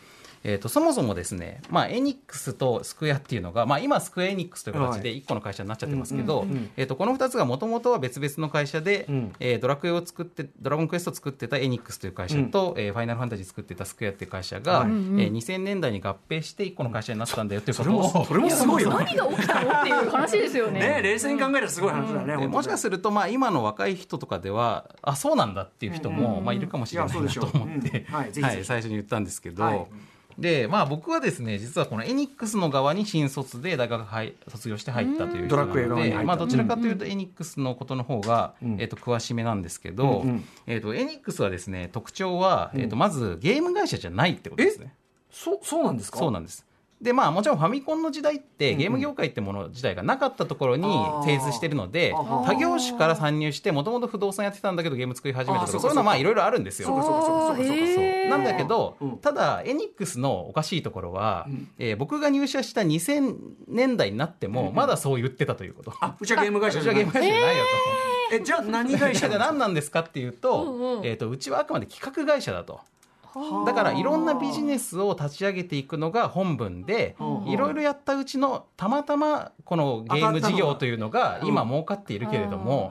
[0.42, 9.32] えっと、そもそもですね、まあ、エニックスとスクエアっていうのが、まあ、今スクエアエニックスという形で1個の会社になっちゃってますけど、えっと、この2つがもともとは別々の会社で、うん。
[9.38, 14.88] えードラクエを作ってドラゴンクエストを作ってたエニックスという会社と、えーファイナルファンタジー作ってたスクエアっていう会社が、はい。
[14.88, 17.98] えー2000年代に合併して1個の会社になったんだよということ。
[17.98, 19.04] を、それも それもすごいよね。
[19.04, 19.70] 何が起きたの？
[19.70, 20.80] っていう話ですよね。
[20.80, 28.14] ね冷静に考えたらすごい話だね、で本当もしかすると、まあ、今の若い人とかではあそうなんだっていう人も、まあ、いるかもしれないなと思って、うん。
[28.14, 29.86] はい最初に言ったんですけど、はい
[30.40, 38.80] でまあ、僕はですね実はこのエニックスの側に新卒で大学入卒業して入ったというドラクエ側ので、にまあ、どちらかというとエニックスのことの方が、うん。
[38.80, 40.44] えっと詳しめなんですけど、うんうん。
[40.66, 44.94] えっとエニックスはですね特徴は、えっとまずゲーム会社じゃないってことですね。
[45.30, 46.18] そうそうなんですか？
[46.18, 46.64] そうなんです
[47.00, 51.24] でまあもちろんファミコンの時代ってゲーム業界ってもの自体がなかったところにあー。
[51.24, 56.90] 精通してるので他業種から参入してもともと不動産やってたんだけどゲーム作り始めたとかかそういうのはまあいろいろあるんですよ。
[58.28, 59.18] なんだけど、うん。
[59.18, 61.46] ただエニックスのおかしいところは、
[61.78, 63.36] えー僕が入社した2000
[63.68, 65.92] 年代になってもまだそう言ってたということ。
[66.00, 67.02] あうちはゲーム会社じゃない。
[67.02, 67.18] よと。
[68.32, 72.80] えじゃあ何会社 じ何なんですかっていうと,、えー、とうちはあくまで企画会社だと。
[73.64, 81.48] だからいろんなビジネスを立ち上げていくのが本文でうんいろいろやったうちのたまたまこのゲーム事業というのがうん。
[81.48, 82.90] 今儲かっているけれども、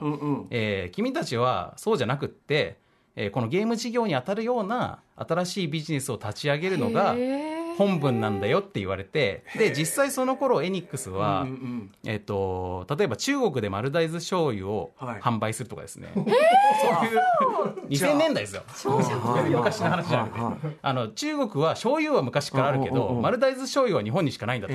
[0.50, 2.78] えー君たちはそうじゃなくって、
[3.16, 7.14] えーこのゲーム事業に当たるような新しいビジネスを立ち上げるのが
[7.80, 15.20] 本文なんだよって言われてで実際その頃エニックスは、うんうんえっと例えば中国で丸大豆醤油をはい。
[15.20, 17.20] 販売するとかですね、そういう
[17.88, 18.62] 2000年代ですよ。
[18.66, 20.76] 昔の話じゃなくてはいはい。
[20.82, 24.74] あの中国は醤油は昔からあるけど丸大豆醤油は日本にしかないんだと。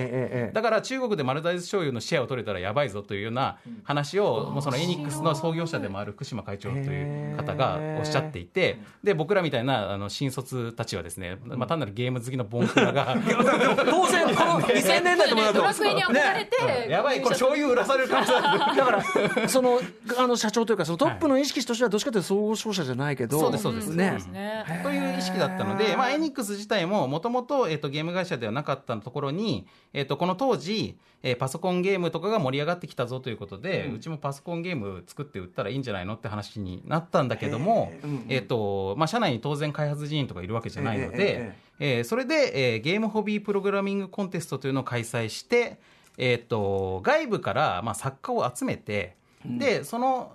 [0.53, 13.15] だから中国で丸大豆醤油のシェアを取れたらやばいぞというような話をもうそのエニックスの創業者でもある福島会長という方がおっしゃっていてで僕らみたいなあの新卒たちはですね、まあ、単なるゲーム好きのボンクラが。
[13.15, 15.59] 当然この2000年代ともなると。
[15.59, 18.33] ドラクエに憧れて、やばいこれ醤油売らされる可能性。
[18.35, 19.79] あるだからその
[20.17, 23.89] あの社長というかそのトップの意識としてはどっちかというと総合商社じゃないけどそうですそうです。
[23.89, 24.07] ね。
[24.07, 24.81] そうですね。
[24.83, 37.91] という意識だったので、まあ、エニックス自体ももともとゲーム会社ではなかったところに、えっとこの当時、えーパソコンゲームとかが盛り上がってきたぞということで、うちもパソコンゲーム作って売ったらいいんじゃないのって話になったんだけども
[38.29, 45.79] えっとまあ、社内に当然開発人員とかいるわけじゃないのえええで、えーそれで、えーゲームホビープログラミングコンテストというのを開催して、
[46.17, 50.33] えっと外部から、まあ、作家を集めて、でその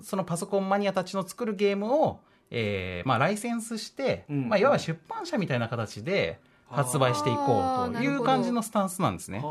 [0.00, 9.44] そのパソコンマニアたちの作るゲームを、えーまあ、ライセンスして、うんまあ、いわば出版社みたいな形で発売していこうという感じのスタンスなんですね。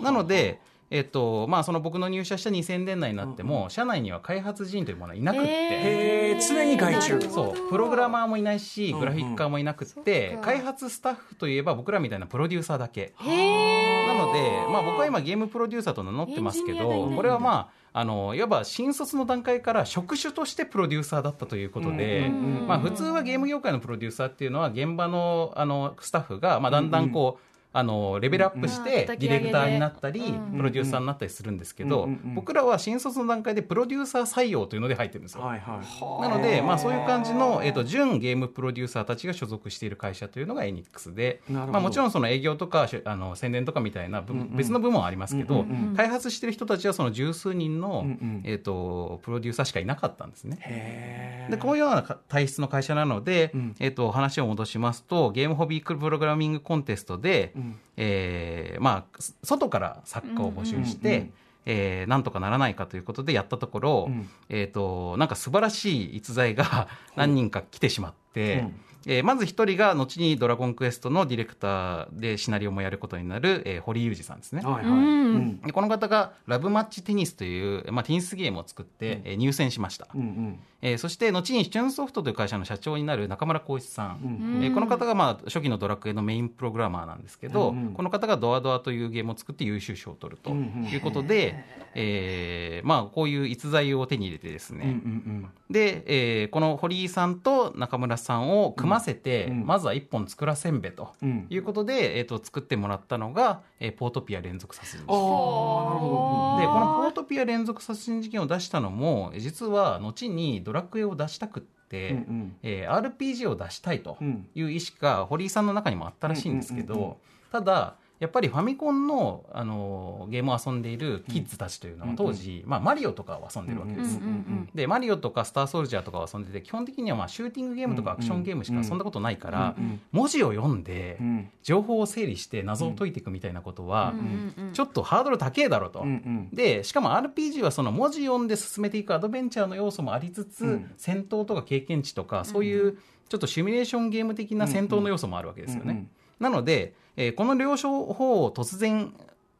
[0.00, 0.60] なので、
[0.92, 6.38] えっとまあ、その僕の入社した2000年代になっても、社内には開発人というものはいなくって。
[6.46, 7.20] 常に外注。
[7.22, 7.70] そう。
[7.70, 13.14] プログラマーもいないしグラフィッカーもいなくって、開発スタッフといえば僕らみたいなプロデューサーだけ。
[13.18, 22.66] へなので、まあ、僕は今ゲームプロデューサーと名乗ってますけどこれはまああのいわば新卒の段階から職種としてプロデューサーだったということで、うんうんうん。
[22.66, 29.18] まあ、普通はゲーム業界のプロデューサーっていうのは現場のあのスタッフが、まあ、だんだんこう、あのレベルアップしうんてうん。
[29.18, 30.56] ディレクターになったりうん。
[30.56, 35.42] プロデューサーになったりするんですけど僕らは新卒の段階でプロデューサー採用というので入ってるんですよ。
[35.42, 45.64] はいはいなので、まあ、そういう感じの、えっと準ゲームプロデューサーたちが所属している会社というのがエニックスで、まあ、もちろんその営業とかしあの宣伝とかみたいなんうん別の部門はありますけど、
[45.96, 48.42] 開発してる人たちはその十数人の、うんうん。
[48.44, 51.48] えっとプロデューサーしかいなかったんですね。
[51.50, 53.74] でこういうようなか体質の会社なので、うん。
[53.80, 57.61] えっと話を戻しますとゲームホビープログラミングコンテストで、うん
[57.96, 61.30] えーまあ、外から作家を募集して、
[61.64, 64.28] えーなんとかならないかということでやったところ、うん。
[64.48, 68.66] えー、となんか素晴らしい逸材が 何人か来てしまって、
[69.06, 74.62] えーまず一人が後に「ドラゴンクエスト」のディレクターでシナリオもやることになる、えー堀井裕二さんですね。
[74.62, 74.84] はいはい。
[74.84, 74.96] うん。
[74.96, 75.60] うん。
[75.60, 80.58] でこの方がラブマッチテニスという、まあ、テニスゲームを作って、えー入選しました、うんうん。
[80.82, 84.64] えーそして後にチューンソフトという会社の社長になる中村浩一さん、うん。
[84.64, 87.92] えーこの方が、まあ、初期のドラクエのメインプログラマーなんですけど、うんうん。
[87.94, 90.88] この方がドアドアというゲームを作って優秀賞を取るとうんうん。
[90.88, 94.92] いうことで、えーまあ、こういう逸材を手に入れてですね、うんう
[95.30, 99.60] んで、えーこの堀井さんと中村さんを組ませて、うん。
[99.60, 101.12] うんまずは一本作らせんべと。
[101.50, 105.16] いうことで、えー、と作ってもらったのが、えーポートピア連続殺人事件。
[105.16, 112.14] ほでこのポートピア連続殺人事件を出したのも実は後にドラクエを出したくって、ど。
[112.16, 112.56] うんうん。
[112.62, 114.48] えー RPG を出したいとうん。
[114.54, 117.18] いう意思が堀井さんの中にもあったらしいんですけど、
[117.50, 124.18] ただやっぱりファミコンの、あのゲームを遊んでいるキッズたちというのは当時、まあ、マリオとかを遊んでるわけです。
[124.18, 131.48] うんうんうんでマリオとかスターソルジャーとかを遊んでて基本的にはまあシューティングゲームとかアクションゲームしか遊んだことないから、うん文字を読んでうん。
[131.64, 134.72] 情報を整理して謎を解いていくみたいなことは、うんうんうん。
[134.72, 136.00] ちょっとハードル高えだろうと。
[136.00, 136.48] うんうん。
[136.52, 140.92] でしかも RPG はその文字読んで進めていくアドベンチャーの要素もありつつ、うん。
[140.96, 145.90] 戦闘とか経験値とかそういうちょっとシミュレーションゲーム的な戦闘の要素もあるわけですよね。
[145.90, 146.08] うんうん。
[146.38, 149.12] なので、えーこの両方を突然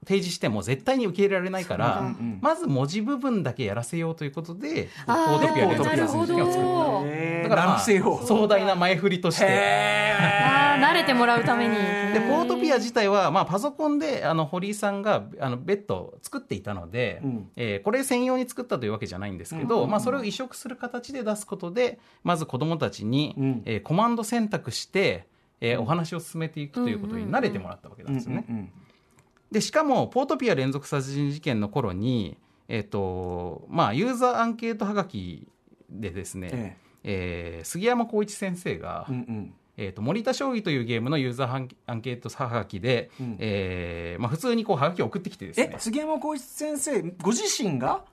[0.05, 6.65] 提示しても絶対に受け入れられないから、うんうんまず文字部分だけやらせようということでポートピア連続なるほ殺人事件を作った。
[6.65, 7.81] どへーだから、まあ。
[7.81, 10.13] 壮大な前振りとして。
[10.83, 25.27] 慣れてもらうためにでポートピア自体は、まあ、パソコンであの堀井さんがあの別途作っていたので、うんえーこれ専用に作ったというわけじゃないんですけど、うんうんうんまあ、それを移植する形で出すことでまず子どもたちに、うんえーコマンド選択して、
[25.65, 28.73] えーお話を進めていくということに慣れてもらったわけなんですよね。
[29.53, 32.37] でしかもポートピア連続殺人事件の頃に、
[32.69, 35.47] えーとまあ、ユーザーアンケートはがき
[35.89, 37.61] でですね、ええ。
[37.63, 39.55] ー杉山浩一先生が、えうんうん。
[39.77, 43.37] えー、と森田将棋というゲームのユーザーアンケートはがきで、うん。
[43.39, 45.71] えーまあ、普通にこうはがきを送ってきてですね。
[45.75, 48.05] え杉山浩一先生ご自身が？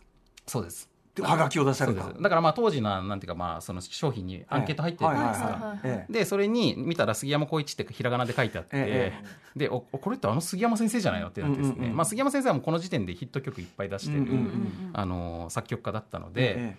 [0.46, 0.90] そうです
[1.22, 2.06] はがきを出さそれた。
[2.06, 2.24] うです。
[2.24, 9.14] だからまあ当時のなんていうかまあその商品にアンケート入ってるじゃないですか、でそれに見たら杉山浩一ってひらがなで書いてあって、え
[9.56, 16.76] でおおこれってあの杉山先生じゃないのってなってですね、うんうんうんまあ、杉山先生はもうこの時点でヒット曲いっぱい出してる、うんうんうんあの作曲家だったので、え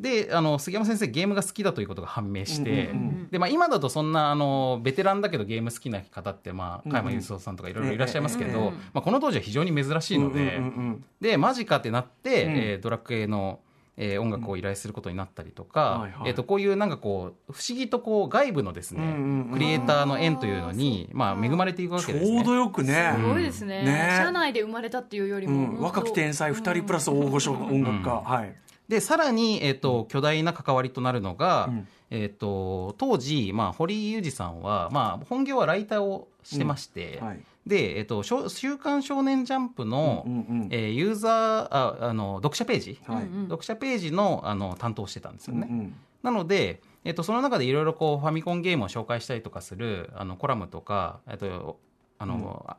[0.00, 12.52] であの杉山先生ゲームが好きだということが判明して、うんうんうんでまあ、今だとそんなあのベテランだけどゲーム好きな方って、まあ、加山雄三さんとかいろいろいらっしゃいますけど、うんうんまあ、この当時は非常に珍しいので、うんうんうんでマジかってなって、うん。
[12.52, 13.58] えードラクエの、
[13.96, 16.28] えー音楽を依頼することになったりとか、はいはい。
[16.28, 22.30] えー、とこういうなんかこう不思議とこう外部のですね、うんうんうんクリエイターの縁というのに、まあ、恵まれていくわけですね。
[22.30, 22.54] ちょうど。
[22.54, 23.14] よくね。
[23.16, 23.82] すごいですね。
[23.82, 24.14] ね。
[24.16, 25.80] 社内で生まれたっていうよりうも、ん。
[25.80, 28.10] 若き天才2人プラス大御所音楽家。
[28.14, 28.54] はい
[28.88, 31.88] でさらに、えー、と巨大な関わりとなるのが、うん。
[32.10, 37.40] えー、と当時、まあ、堀井裕二さんは、まあ、本業はライターをしてまして、はい。
[37.66, 41.32] で、えーと週刊少年ジャンプの、うんうんえーユーザー
[41.70, 43.24] ああの読者ページ、はい。
[43.24, 45.68] うん読者ページのあの担当してたんですよね。
[45.70, 45.94] うんうん。
[46.22, 51.78] なので、えっと、その中でいろいろこうファミコンゲームを紹介したりとかするあのコラムとか、えっと
[52.18, 52.76] あのあ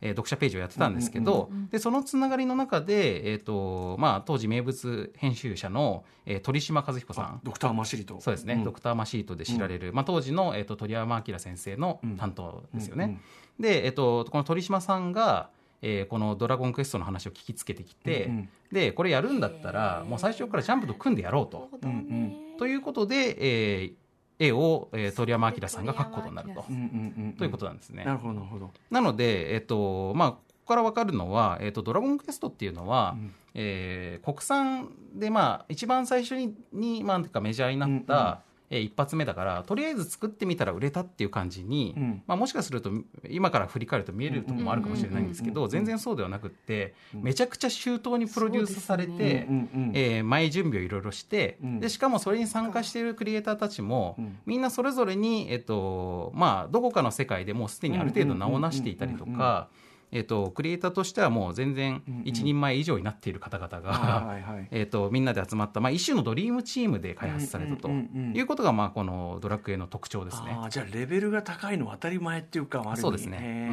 [0.00, 7.40] えー読者ページをやってたんですけど、でそのつながりの中で、えっとまあ、当時名物編集者の、えー鳥島和彦さん。
[7.42, 8.20] ドクターマシリト。
[8.20, 8.64] そうですね、ん。
[8.64, 13.04] ドクターマシートで知られる、まあ、当時の、えっと鳥山明先生の担当ですよね。
[13.04, 13.20] うんうん
[13.58, 15.48] で、えっと、この鳥島さんが、
[15.80, 18.48] えーこの「ドラゴンクエスト」の話を聞きつけてきて、うんうん。
[18.72, 21.68] でこれやるんだったらもう最初からジャンプと組んでやろうと。
[21.82, 22.58] うんうん。
[22.58, 23.92] ということで、えー
[24.38, 26.64] 絵を、えー鳥山明さんが描くことになると。
[26.68, 28.04] うんうんうんということなんですね。
[28.04, 42.22] なるほどなるほどなので、えっとまあ、ここから分かるのは、えっと、ドラゴンクエストっていうのは、うんえー国産で、まあ、一番最初にに、まあ、メジャーになった、えー一発目だからとりあえず作ってみたら売れたっていう感じに、うん。
[42.26, 42.90] まあ、もしかすると
[43.28, 45.84] 今から振り返ると見えるところもあるかもしれないんですけどうんうんうんうん。
[45.84, 47.22] 全然そうではなくって、うん。
[47.22, 49.46] めちゃくちゃ周到にプロデュースされて、ね。
[49.48, 51.80] うんうんえー前準備をいろいろして、うん。
[51.80, 54.38] でしかもそれに参加しているクリエイターたちも、うん。
[54.46, 59.68] みんなそれぞれに、えっとまあ、どこかの世界でもうすでにある程度名を成していたりとうんうんうんか、
[60.12, 64.36] えっと、クリエイターとしてはもう全然一人前以上になっている方々が、
[65.10, 70.56] みんなで集まった、まあ、一種のドリームチームで開発されたということが、まあ、このドラクエの特徴ですね。
[70.56, 73.72] ああじゃあレベルが高いのは当たり前っていうかそうですね、へう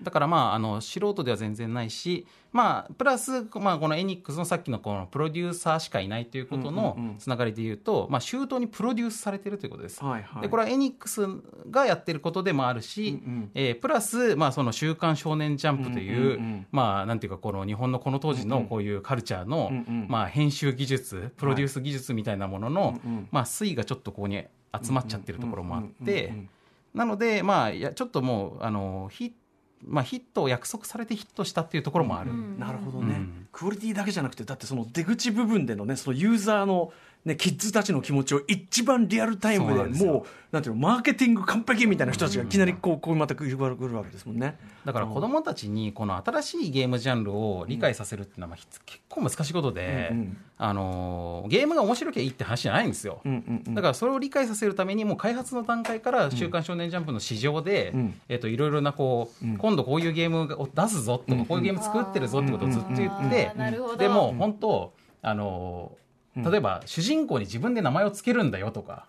[0.00, 0.02] ん。
[0.02, 10.00] だからまああの素人では全然ないし、まあ、プラス、まあ、このエニックスのさっきのこのプロデューサーしかいないということのつながりで言うと、まあ、周到にプロデュースされているということです。
[10.00, 10.42] ーはいはい。
[10.42, 11.26] でこれはエニックス
[11.70, 13.50] がやってることでもあるし、うんうん。
[13.54, 20.06] えープラス、まあ、その「週刊少年ジャンプ」という、まあ、なんていうか、この日本のこの当時のこういうカルチャーの、うんうん。
[20.08, 23.28] まあ、編集技術、プロデュース技術みたいなものの、うんうん。
[23.30, 24.44] まあ、推がちょっとここに
[24.82, 26.32] 集まっちゃってるところもあって
[26.94, 29.34] なので、まあ、ちょっともう、あの、ヒ
[29.86, 32.30] まあ、ヒットを約束されてヒットしたっていうところもある。
[32.30, 32.58] うん。
[32.58, 33.48] なるほどね、うん。
[33.52, 36.92] クオリティだけじゃなくてだってその出口部分でのねそのユーザーの、
[37.24, 44.56] ね、キッズたちの気持ちを一番リアルタイムでもうなんていうのマーケティング完璧みたいな人たちがいきなりこうこうまた来るわけですもんね。
[44.86, 50.36] だから子供たちにこの新しいゲームジャンルを理解させるっていうのは結構難しいことで、うんうん。
[50.56, 53.20] あのーゲームが面白きゃいいって話じゃないんですよ。
[53.24, 53.62] うんうん。
[53.66, 58.20] うんだからそれを理解させるためにもう開発の段階から「週刊少年ジャンプ」の市場で、うん。
[58.30, 59.56] えっといろいろなこう、うん。
[59.58, 63.52] 今度こういうゲームを出すぞとか、こういうゲーム作ってるぞってことをずっと言って、
[63.98, 66.07] でも本当あのー
[66.44, 69.06] 例えば主人公に自分で名前をつけるんだよとか、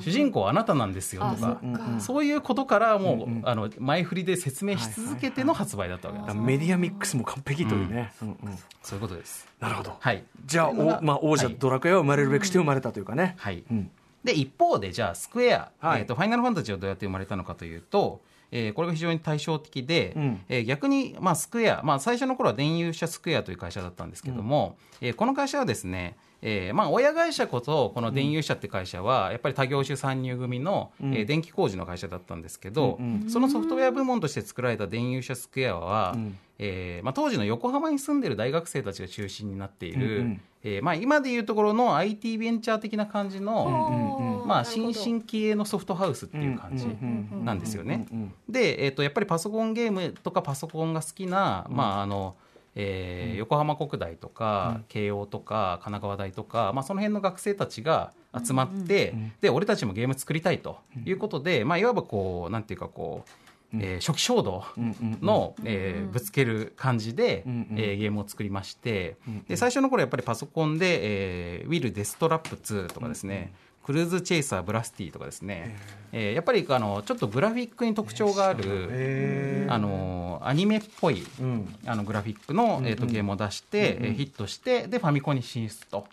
[0.00, 1.72] 主人公はあなたなんですよとかあそっ。
[1.72, 2.00] か。
[2.00, 8.28] そういうことからもう、うんうんあの前振りで説明し続けての発売だったわけですよ、メディアミックスも完璧というね、うん。
[8.28, 9.46] うんそういうことです。
[9.60, 10.24] なるほど、はい。
[10.46, 11.56] じゃあ、まあ、王者はい。
[11.58, 13.62] ドラクエは生まれるべくして生まれたというかね、はい。
[13.70, 13.90] うん。
[14.24, 16.00] で、一方で、じゃあ、スクエア、はい。
[16.00, 20.40] えっ、と、ファイナルファンタジーはどうやって生まれたのかというと、えーこれが非常に対照的で、うん。
[20.48, 31.14] えー逆に、まあ、スクエア、まあ、最初の頃は電遊社スクエアという会社だったんですけども、えーこの会社はですね、えーまあ、親会社こそ、この電遊社って会社は、やっぱり多業種参入組の、うん。
[31.14, 36.38] えー電気工事の会社だったんですけど、うんそのソフトウェア部門として作られた電遊社スクエアは、うん。
[36.58, 48.06] えーまあ、当時の横浜に住んでる大学生たちが中心になっている、うんうんえーまあ、今でいうところの IT ベンチャー的な感じの、うんうんまあ、新進気鋭のソフトハウスっていう感じうんなんですよね。
[48.12, 52.36] うんうんで、えっとやっぱりパソコンゲームとかパソコンが好きな、まああの
[52.74, 58.12] えー横浜国大とか、慶応とか神奈川大とか、まあ、その辺の学生たちが
[58.44, 73.52] 集まって、で俺たちもゲーム作りたいということで、まあ、いわばこうなんていうかこう、えー初期衝動うんうんの、えーぶつける感じで、うんうんえーゲームを作りまして、うんで最初の頃やっぱりパソコンで、えーウィル・デストラップ2とかですね、
[73.84, 75.76] クルーズ・チェイサー・ブラスティとかですね、
[76.12, 81.74] えーやっぱりあのちょっとグラフィックに特徴がある、あのアニメっぽいうん。
[81.86, 83.08] あのグラフィックの、えー、とうん。
[83.08, 84.06] うんゲームを出して、うんうん。
[84.06, 86.06] えーヒットしてでファミコンに進出と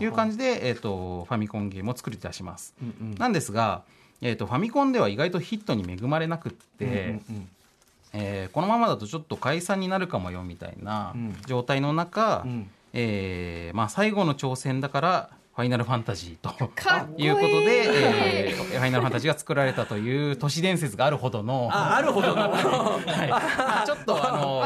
[0.00, 2.74] いう感じで、えー、とファミコンゲームを作り出します。
[2.82, 3.14] うんうん。
[3.14, 3.82] なんですが、
[4.20, 7.48] えー、とファミコンでは意外とヒットに恵まれなくって、うんうん。
[8.14, 11.36] えーこのままだとちょっと解散になるかもよみたいなうん。
[11.46, 12.70] 状態の中、うん。
[12.94, 16.48] えーまあ、最後の挑戦だからファイナルファンタジーと
[17.18, 21.68] いうことで、えーファイナルファンタジーが作られたという都市伝説があるほどの。
[21.70, 22.50] ああるほどの。
[22.50, 24.64] はい、 ちょっとあの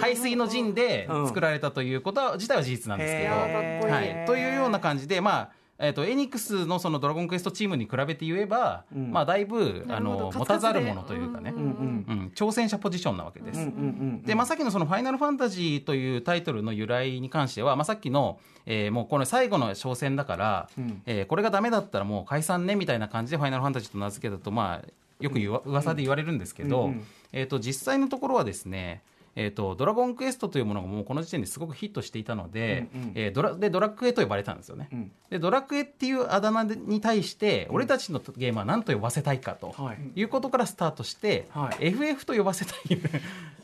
[0.00, 1.26] 排水の陣でうん。
[1.28, 9.10] 作られたということは自体は事実なんですけど、はい、というような感じで、まあえー、とエニックスのそのドラゴンクエストチームに比べて言えば、うん。
[9.10, 12.04] まあ、だいぶあの持たざるものというかね、ううんんうん。
[12.08, 13.58] うん、挑戦者ポジションなわけです。
[13.58, 13.74] うんうんう
[14.20, 21.02] んで、まあ、さっきのその「ファイナルファンタジー」というタイトルの由来に関しては、まあ、さっきの、えーもうこれ最後の挑戦だから、うん。
[21.06, 27.04] えーこれがダメだったらもう解散ねみたいな感じで「ファイナルファンタジー」と名付けたと、まあ、よく言わ噂で言われるんですけど、うんうん。
[27.32, 29.02] えー、と実際のところはですね
[29.34, 33.12] えー、とドラゴンクエストというものがもうこの時点ですごくヒットしていたので,、うんうん。
[33.14, 34.88] えードラでドラクエと呼ばれたんですよね。
[34.92, 35.12] うん。
[35.30, 40.20] でドラクエっていうあだ名に対して俺たちのゲームは何と呼ばせたいかとはい。
[40.20, 41.86] いうことからスタートして、はい。
[41.86, 43.00] FF と呼ばせたい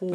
[0.00, 0.06] ほ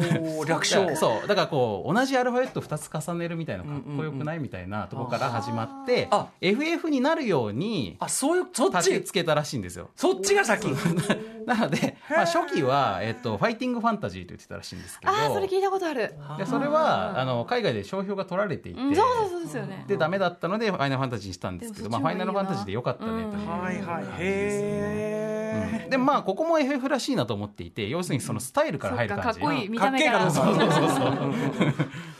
[0.42, 0.96] う 略だ称。
[0.96, 1.28] そう。
[1.28, 6.28] だからこう同じアルファベット2つ重ねるみたいなかっこよくないみたいなところから始まって、あ。
[6.40, 9.02] FF になるようにあそういうそっち？
[9.04, 9.90] つけたらしいんですよ。
[9.96, 10.64] そっちが先。
[11.46, 15.12] なので、まあ、初期は、えっと、ファイティングファンタジーと言ってたらしいんですけど
[15.46, 16.14] れ聞いたことある。
[16.38, 18.94] でそれはあの海外で商標が取られていて、うん。
[18.94, 19.84] そうそうそうですよね。
[19.86, 23.48] でダメだったのでファイナルファンタジーにしたんですけど、まあ、ファイナルファンタジーでよかったねという、うん。
[23.48, 29.40] はいはいへえでまあここも FF らしいなと思っていて要するにそのスタイルから入る感じ。
[29.40, 30.30] かかっこいい見た目から。
[30.30, 31.14] そうそうそうそう。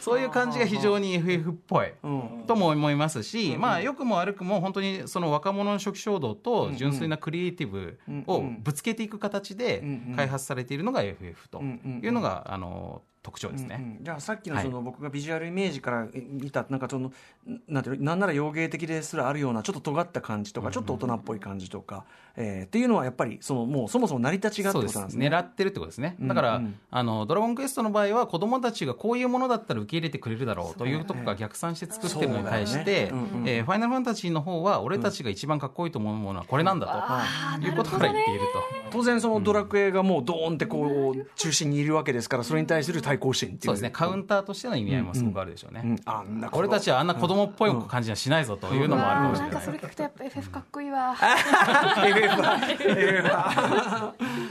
[0.01, 1.93] そういう感じが非常に FF っぽい。
[2.03, 2.45] うん。
[2.47, 9.83] とも思いますし、まあ良くも悪くも本当にその若者の初期衝動と純粋なクリエイティブをぶつけていく形で
[10.15, 13.77] 開発されているのが FF というのがあの特徴ですね。
[13.81, 14.05] うんうん。
[14.05, 17.11] じゃあさっきのその僕がビジュアルイメージから見たなんかその
[17.67, 22.05] なんていうのなんなら洋芸的ですらあるようなちょっと尖った感じとかちょっと大人っぽい感じとか
[22.37, 25.29] えーっていうのはやっぱりそのもうそもそも成り立ちがってそうですことなんですね。
[25.29, 26.17] 狙ってるってことですね。
[26.21, 26.65] だから、うん。
[26.65, 33.11] うんあのドラゴンクエストの場合は子供たちがこういうものだったら受け入れてくれるだろうというところが逆算して作ってるのに対して、ね。
[33.13, 37.27] うんうんえーファイナルファンタジーの方は俺たちが一番かっこいいと思うものはこれなんだ
[37.59, 38.47] と、いうことから言っていると。
[38.91, 43.61] 当然そのドラクエがもうドーンってこう中心にいるわけですからそれに対する対対抗心っていう。
[43.67, 43.91] そうですね。
[43.91, 45.97] カウンターとしての意味合いもすごくあるでしょうね、うん。
[46.05, 51.15] あんな俺たちはあんな子供っぽい感じはしないぞというのもあるかもしれない、なんかそれ聞くとやっぱ FF かっこいいわ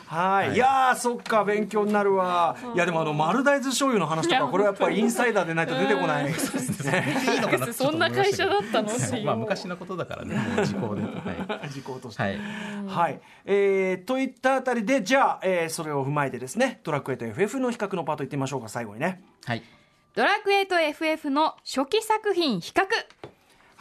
[0.08, 0.58] はい、い。
[0.58, 6.34] やーそっか勉強になるわ、いやでもあの丸大豆醤油の話とかこれはやっぱりインサイダーでないと出てこない、
[7.74, 8.10] そんな？
[8.12, 8.90] 会社だったの
[9.24, 10.36] まあ昔のことだからね。
[10.66, 11.02] 時効で。
[11.02, 11.08] は
[11.66, 12.22] い、 時効として。
[12.22, 12.40] はい。
[12.88, 19.22] はい、えーといったあたりでじゃあ、えーそれを踏まえてですねドラクエと FF の比較のパートいってみましょうか最後にね。
[19.46, 19.64] はい。
[20.16, 22.86] ドラクエと FF の初期作品比較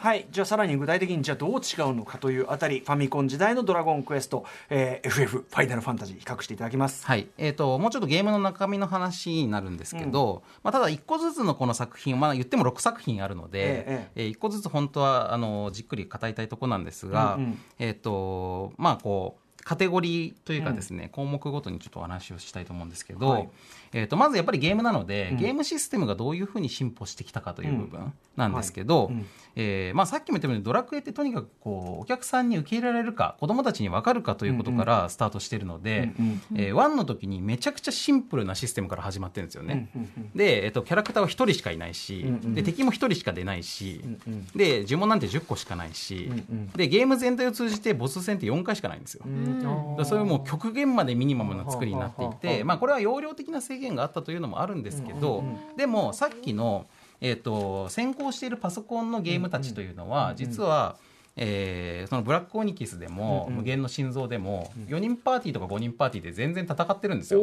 [0.03, 7.05] はいじゃあさらに具体的にじゃあどう違うのかというあたりファミコン時代の「ドラゴンクエスト」えー FF ファイナルファンタジー比較していただきます。
[7.05, 17.59] はいえー、ともうちょっとゲームの中身の話になるんですけど、まあ、ただ1個ずつのこの作品、まあ、言っても6作品あるので、ええ1個ずつ本当はあのじっくり語りたいところなんですが、うんうん。
[17.79, 23.49] えーとまあこうカテゴリーというかですね、項目ごとにちょっとお話をしたいと思うんですけど、はい
[23.93, 29.11] えー、とまずやっぱりゲームなので、ゲームシステムがどういうふうに進歩してきたかという部分なんですけど、
[29.55, 39.89] えーまあ、さっきも言ったようにドラクエってとにかくこうお客さんに受け入れられるか子どもたちに分かるかということからスタートしているので、うんえー1の時にめちゃくちゃシンプルなシステムから始まってるんですよね。
[40.35, 44.01] で、えっとキャラクターは1人しかいないし、で敵も1人しか出ないし、
[44.55, 46.31] で呪文なんて10個しかないし、
[46.75, 49.23] でゲーム全体を通じてボス戦って4回しかないんですよ。
[49.25, 55.43] だからそれもう極限までミニマムな作りになっていて、まあ、これは容量的な制限があったというのもあるんですけど、
[55.77, 56.87] でもさっきの、
[57.21, 60.97] えー、と先行しているパソコンのゲームたちというのは、実は、
[61.35, 67.41] えーそのブラックオニキスでも、無限の心臓でも、4人パーティーとか5人パーティーで全然戦ってるんですよ。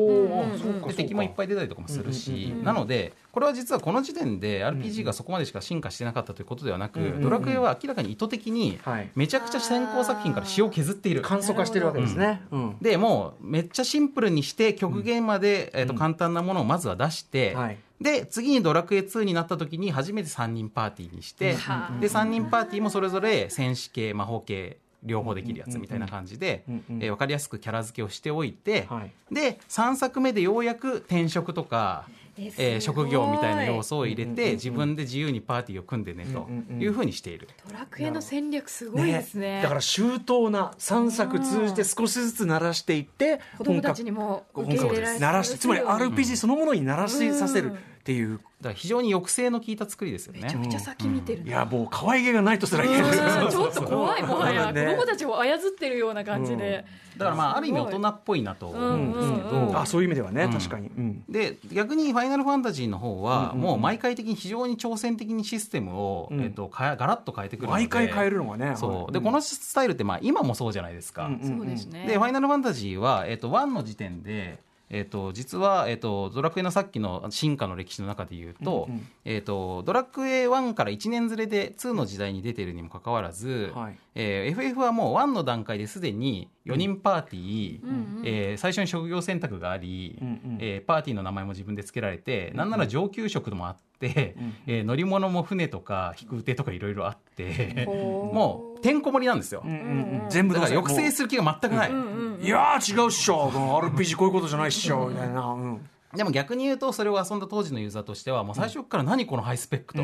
[0.87, 9.11] で敵もいっぱい出たりとかもするし、なのでこれは実はこの時点で RPG がそこまでしか進化してなかったということではなく、ドラクエは明らかに意図的にはい。
[9.15, 11.23] めちゃくちゃ先行作品から詩を削っている。
[11.23, 12.77] 簡素化してるわけですね、うん。
[12.81, 29.35] でもうめっちゃシンプルにして極限まで、えー、と簡単なものをまずは出して、はいで次に「ドラクエ2」になった時に初めて3人パーティーにして、はあで3人パーティーもそれぞれ戦士系魔法系両方できるやつみたいな感じで、うんうんえー分かりやすくキャラ付けをしておいて、はい。
[29.35, 36.49] で3作目でようやく転職とか、えー職業みたいな要素を入れて、自分で自由にパーティーを組んでねと
[36.79, 37.49] いうふうにしている。
[37.69, 39.63] ドラクエの戦略すごいですね。
[39.63, 50.41] だから周到な3作通じて少しずつ鳴らしていって子供たちにも受け入れられ鳴らしつまり RPG そのものに鳴らしさせるっていう、だから非常に抑制の効いた作りですよね。
[50.43, 51.43] めちゃくちゃ先見てる。
[51.47, 53.45] いやもう可愛げがないとすら言えない。
[53.45, 53.51] うん。
[53.53, 54.73] ちょっと怖いもはや。
[54.73, 56.87] ね子供たちを操ってるような感じで。
[57.19, 61.25] だからまあある意味大人っぽいなと思うんですけど、うんうんあそういう意味ではね、確かに、うん。
[61.29, 66.41] で逆に「ファイナルファンタジー」の方はもう毎回的に非常に挑戦的にシステムを、ん。
[66.41, 67.81] えっと、変えガラッと変えてくるので。
[67.83, 69.13] 毎回変えるのがねそう。
[69.13, 72.07] ではいこのスタイルってまあ今もそうじゃないですか、うんうんそうですね。
[72.07, 74.59] で「ファイナルファンタジーは」えっと1の時点で
[74.91, 79.07] えっと実は、えっとドラクエのさっきの進化の歴史の中で言うと,、うんうん。
[79.25, 90.59] えっとドラクエ1から1年ずれで2の時代に出ているにもかかわらず、はいえー FF はもう1の段階ですでに4人パーティー、えー最初に職業選択があり、うんうん。
[90.61, 94.37] えーパーティーの名前も自分で付けられて、なんなら上級職もあって、
[94.67, 99.63] えー乗り物も船とか飛空艇とかいろいろあって、 もうてんこ盛りなんですよ。
[99.65, 99.77] うんうん
[100.25, 100.29] うん。
[100.29, 101.91] 全部だから抑制する気が全くない。
[101.91, 103.49] いやー違うっしょ。
[103.51, 105.09] RPG こういうことじゃないっしょ。
[105.09, 105.81] みたいな、うん
[106.15, 110.03] でも逆に言うとそれを遊んだ当時のユーザーとしてはもう最初から何このハイスペックと、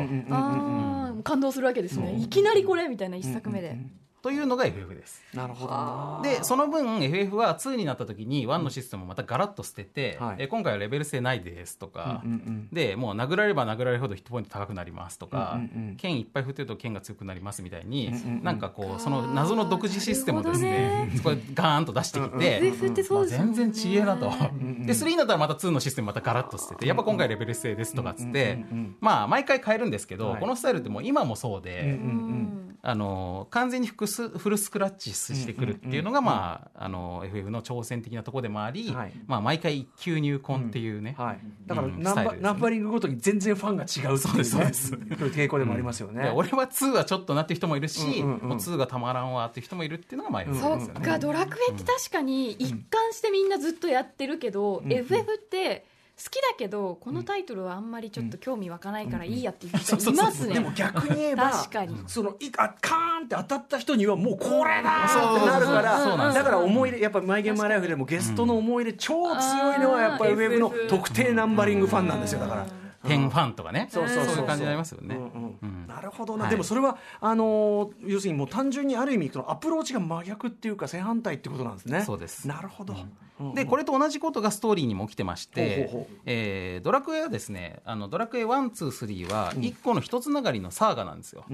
[1.23, 2.15] 感動するわけですね。
[2.17, 3.77] いきなりこれみたいな一作目で
[4.21, 5.21] というのが FF です。
[5.33, 6.21] なるほどな。
[6.23, 10.35] でその分 FF は2になった時に1のシステムをまたガラッと捨てて、はい。
[10.39, 15.95] え今回はレベル制ないですとか、うんうんでもう殴られれば殴られるほどヒットポイント高くなりますとか、うんうんうん。
[15.97, 22.71] 剣いっぱい振ってると剣が強くなりますみたいに、んうんなんかこうその謎の独自システムをですねそこでガーンと出してきて、
[23.27, 28.65] 全然違えなと、で3になったらまた2のシステムまたガラッと捨ててやっぱ今回レベル制ですとかっつって、
[28.99, 30.39] まあ毎回変えるんですけど、はい。
[30.39, 31.81] このスタイルってもう今もそうで。
[31.81, 44.43] うんうんあの完全に複数フルスクラッチしてくるっていうのが、まあ、あの FF の挑戦的なところでもあり、はいまあ、毎回一級入魂っていうね、はい、だからうんナンバ,、ナンバリングごとに全然ファンが違うっていうね。
[44.43, 45.97] そうですそういう傾向でもあります。
[46.01, 48.49] よね、で俺は2はちょっとなっていう人もいるし、うんうんうん。
[48.49, 50.75] もう2がたまらんわっていう人もいるっていうのがまあ FF そ。
[50.75, 55.85] っかドラクエって確かに一貫してみんなずっとやってるけど、FF って
[56.17, 61.95] 好きだけどこのタイトルはあんまりちょっと興味湧かないからいいやっていう人いますね、でも逆に言えば確かに。
[62.07, 72.65] そのいあカーンって当たった人にはもうこれだそうーってなるからだから思い入れやっぱ「マイ・ゲーム・マイ・ライフ」でもゲストの思い入れ超強いのはやっぱりウェブの特定ナンバリングファンなんですよだから。
[73.07, 75.17] 点ファンとかね、そうそうそういう感じになりますよね。
[75.87, 76.51] なるほどな、はい。
[76.51, 82.03] でもそれはあのー要するにもう単純にある意味そのアプローチが真逆っていうか正反対ってことなんですね。
[82.03, 82.47] そうです。
[82.47, 82.95] なるほど、
[83.53, 85.89] でこれと同じことがストーリーにも起きてまして、
[86.25, 91.45] えードラクエはですねあのドラクエ123は1個の一つながりのサーガなんですよ。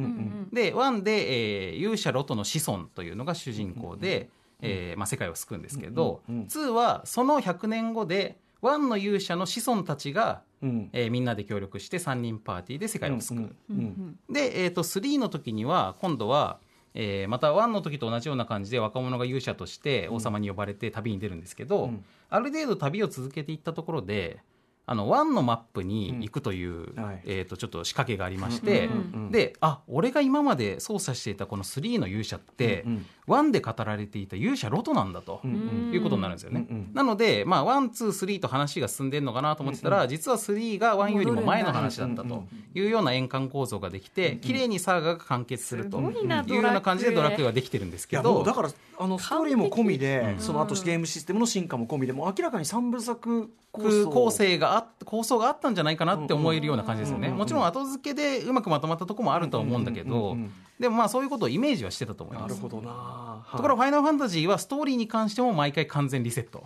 [0.51, 4.29] で1で、えー勇者ロトの子孫というのが主人公で、
[4.61, 10.89] えーまあ、世界を救うんですけど、うんうん2はその100年後で1の勇者の子孫たちが、うん。
[10.93, 13.55] えーみんなで協力して3人パーティーで世界を救う。
[13.69, 16.59] うんうんで、えー、と3の時には今度は、
[16.94, 22.06] えーまた1の時と同じような感じで若者が勇者として王様に呼ばれて旅に出るんですけど、うん。
[22.30, 24.39] ある程度旅を続けていったところで
[24.86, 27.21] あの1のマップに行くという、うんはい。
[27.25, 35.39] えー、とちょっと仕掛けがありまして、うんうんであ俺が今まで操作していたこの3の勇者って、うん1で語られていた勇者ロトなんだと。
[35.43, 36.91] うんうんいうことになるんですよね、うんうん。
[36.93, 42.81] なので、まあ、 one、two、three と話が進んでるのかなと思ってたら、実は3が1よりも前の話だったとい。
[42.81, 46.25] うような円環構造ができて、綺麗にサーガが完結するというよう
[46.63, 48.69] な感じでドラクエはできてるんですいけどだから
[48.99, 60.38] あのストーリーも込みでその後ゲームシステムの進化も込みでもう明らかに三部作構成があ構想があったんじゃないかなって思えるような感じですよね、もちろん後付けでうまくまとまったところもあるとは思うんだけど
[60.80, 62.51] でもまあそういうことをイメージはしてたと思います。
[62.51, 63.45] なるほどな。
[63.51, 66.63] ところがファイナルファンタジーはストーリーに関しても毎回完全リセット。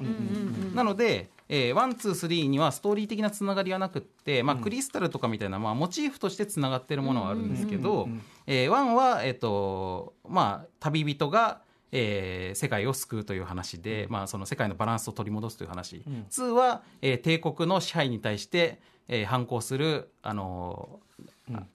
[0.73, 8.07] なので、えー、1、2、3にはストーリー的なつながりはなくって、まあ、クリスタルとかみたいな、まあ、モチーフとしてつながってるものはあるんですけど、
[8.47, 11.61] えー、1は、えっ、と、まあ、旅人が、
[11.91, 21.07] えー世界を救うという話で、まあ、その世界のバランスを取り戻すという話、2は、えー帝国の支配に対して、えー反抗する、あのー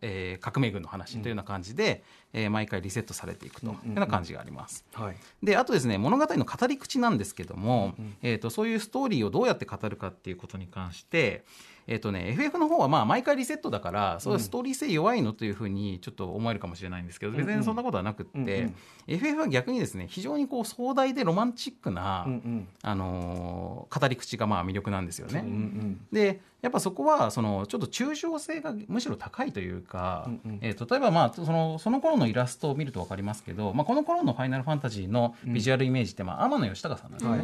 [0.02, 2.02] えー革命軍の話というような感じで、
[2.32, 4.84] えー毎回リセットされていくというような感じがあります。
[4.92, 5.16] はい。
[5.42, 11.44] であとですね物語の語り口なんですけども、えー、とそういうストーリーをどうやって語るかっていうことに関して、
[11.86, 18.70] えーとね、FF の方はまあ毎回リセットだからそういうストーリー性弱いのというふうにちょっと思えるかもしれないんですけど別にそんなことはなくって、
[19.08, 22.26] FF は逆にですね非常にこう壮大でロマンチックな、
[22.82, 25.40] あのー語り口がまあ魅力なんですよね。
[26.12, 30.30] でやっぱそこはそのちょっと抽象性がむしろ高いというか、
[30.60, 37.38] えー例えばまあそのその頃のイラストを見ると分かりますけど、まあ、この頃の「ファイナルファンタジー」のビジュアルイメージって、まあ、天野義高さんなんですね、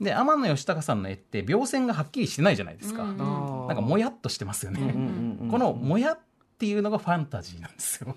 [0.00, 6.18] で天野義高さんの絵って描線がはっきりしてないじゃないですか、うんなんかもやっとしてますよね、うんうんうんこのもやっ
[6.58, 8.16] ていうのがファンタジーなんですよ、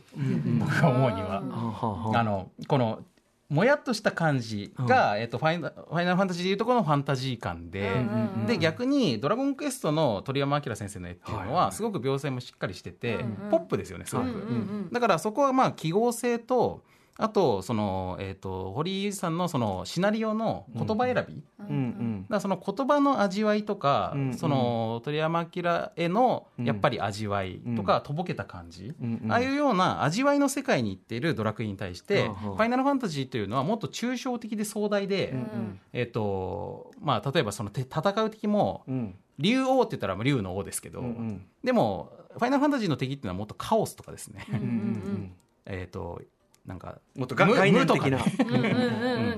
[0.60, 1.42] 僕が思うには。
[1.42, 3.04] はあのこの
[3.50, 11.72] もやっとした感じが、えっとファイナファイナルファンタジーでいうところのファンタジー感で、うんで逆に「ドラゴンクエスト」の鳥山明先生の絵っていうのはいははい。
[11.72, 14.90] すごく描線もしっかりしてて、うんポップですよねすごく、はいうん。
[14.92, 16.84] だからそこはまあ記号性と
[17.22, 22.26] あとその、えー、と堀井さんのそのシナリオの言葉選び、うんうん。
[22.30, 26.66] らその言葉の味わいとか、うんその鳥山明へのうん。
[26.66, 29.32] やっぱり味わいとか、とぼけた感じ、うんうん。
[29.32, 39.16] ああいうような味わいの世界に行っているドラクエに対して、はあはあファイナルファンタジーというのはもっと抽象的で壮大で、うんえっ、とまあ例えばそのて戦う敵もうん。
[39.40, 41.46] 竜王って言ったら竜の王ですけど、うんうん。
[41.64, 45.34] でもファイナルファンタジーの敵っていうのはもっとカオスとかですね、うんうん。
[45.66, 46.22] えっと
[46.66, 48.20] なんかもっと概念的な。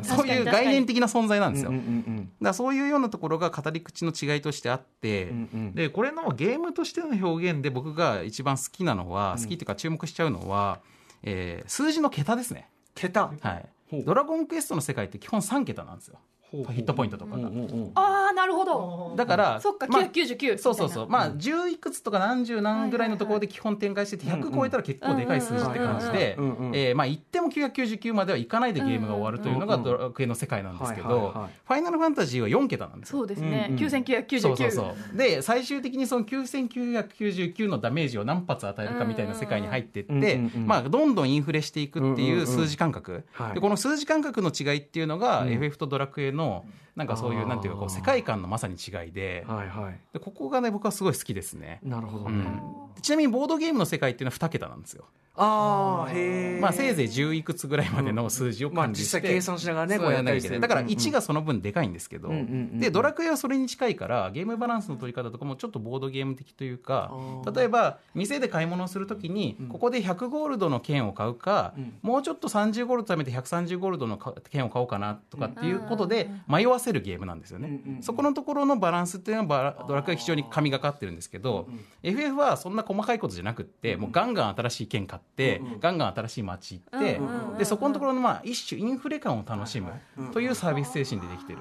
[0.03, 1.71] そういう概念的な存在なんですよ。
[1.71, 10.79] うんうだかんらそういうようなところが語り口の違いとしてあって、うんうんでこれのゲームとしての表現で僕が一番好きなのは、好きっていうか注目しちゃうのは、
[11.23, 12.69] えー数字の桁ですね。
[12.95, 13.31] 桁。
[13.39, 13.51] は
[13.91, 14.03] い。
[14.03, 16.17] ドラゴンクエストの世界って基本3桁なんですよ。
[16.51, 17.49] ヒットポイントとかが。
[17.95, 19.13] ああなるほど。
[19.15, 26.37] だから、そっかまあ999そうそうそう、まあ、10いくつとか何十何ぐらいのところで基本展開してて、100超えたら結構でかい数字って感じで
[26.73, 33.19] えーまあ、言っても999まではいかないでゲームが終わるというのがドラクエの世界なんですけどファイナルファンタジーは4桁なんですよ。
[33.19, 35.17] そうですね、うんうん9999そうそうそう。
[35.17, 46.65] で最終的にその9999のダメージを何発与えるかみたいな世界に入っていって、まあ、どんどんインフレしていくっていう数字感覚、はいでこの数字感覚の違いっていうのが、うん FF とドラクエのの
[46.95, 49.45] なんかそういうなんていうかこう世界観のまさに違いで。
[49.47, 49.99] はいはい。
[50.13, 51.79] でここがね僕はすごい好きですね。
[51.83, 52.31] なるほどね。
[52.95, 61.11] うん、ちなみにボードゲームの世界っていうのは2桁なんですよ、ああへえまあ、せいぜい10いくつぐらいまでの数字をまあ管理して、実際計算しながらねこうややんなきゃいだから1うんうん。
[61.11, 62.43] がその分でかいんですけど、うんうんう
[62.75, 67.11] んでドラクエはそれに近いからゲームバランスの取り方とかもちょっとボードゲーム的というか
[67.55, 71.93] 例えば店で買い物をするときにここで100ゴールドの券を買うか、うん。
[72.01, 74.17] もうちょっと30ゴールド貯めて130ゴールドの
[74.49, 81.67] 券を買おうかなとかっていうことで迷わせるゲームなんですよね、うんうんそこのところのバランスっていうのはバラドラクエは非常に神がかってるんですけど、
[82.03, 89.91] FF はそんな細かいことじゃなくってもうガンガン新しい券買って、ガンガン新しい街行って、うんうんうんでそこのところのまあ一種インフレ感を楽しむ
[90.33, 91.59] というサービス精神でできてる。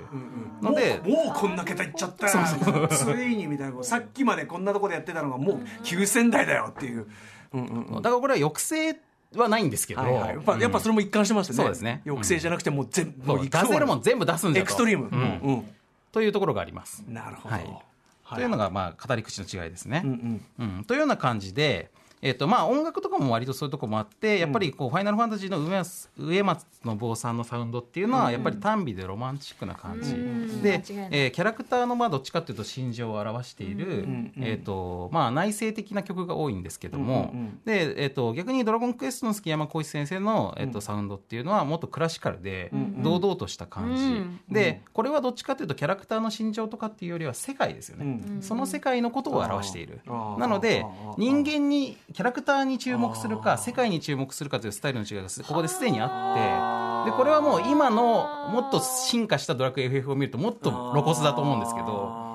[0.60, 7.06] ものでうもうこんな桁いっちゃったよついにみたいなさっきまでこんなとこでやってたのがもう9000台だよっていう、
[7.52, 8.02] うんうんうん。
[8.02, 9.00] だからこれは抑制
[9.36, 12.02] はないんですけど、はいはい、やっぱうんやっぱそれも一貫してましたね、そうですね。
[12.04, 14.64] 抑制じゃなくてもう全部、もう出せるもん全部出すんじゃと。
[14.64, 15.40] エクストリーム、うん。
[15.42, 15.68] うん。
[16.12, 17.04] というところがあります。
[17.08, 17.64] なるほど、はい。
[18.24, 18.38] はい。
[18.38, 20.02] というのが、まあ、語り口の違いですね。
[20.04, 20.44] うん。
[20.58, 21.90] うん、というような感じで、
[22.22, 37.60] えっとまあ、音楽とかも割とそういうところもあってやっぱりこう、ファイナルファンタジーの上松上松信夫さんのサウンドっていうのはやっぱり単美でロマンチックな感じ、うんでえーキャラクターのまあどっちかっていうと心情を表している、んえーとまあ、内省的な曲が多いんですけども、うんうんうん。
[37.64, 42.70] でえー、と逆に「ドラゴンクエスト」の杉山浩一先生の、えーとサウンドっていうのはもっとクラシカルで
[43.02, 50.00] 堂々とした感じ、うんでこれはどっちかっていうとキャラクターの心情とかっていうよりは世界ですよね、うんその世界のことを表している。
[50.38, 50.84] なので
[51.18, 62.29] 人間にキャラクターに注目するか世界に注目するかというスタイルの違いがすここですでにあってでこれはもう今のもっと進化したドラクエ FF を見るともっと露骨だと思うんですけど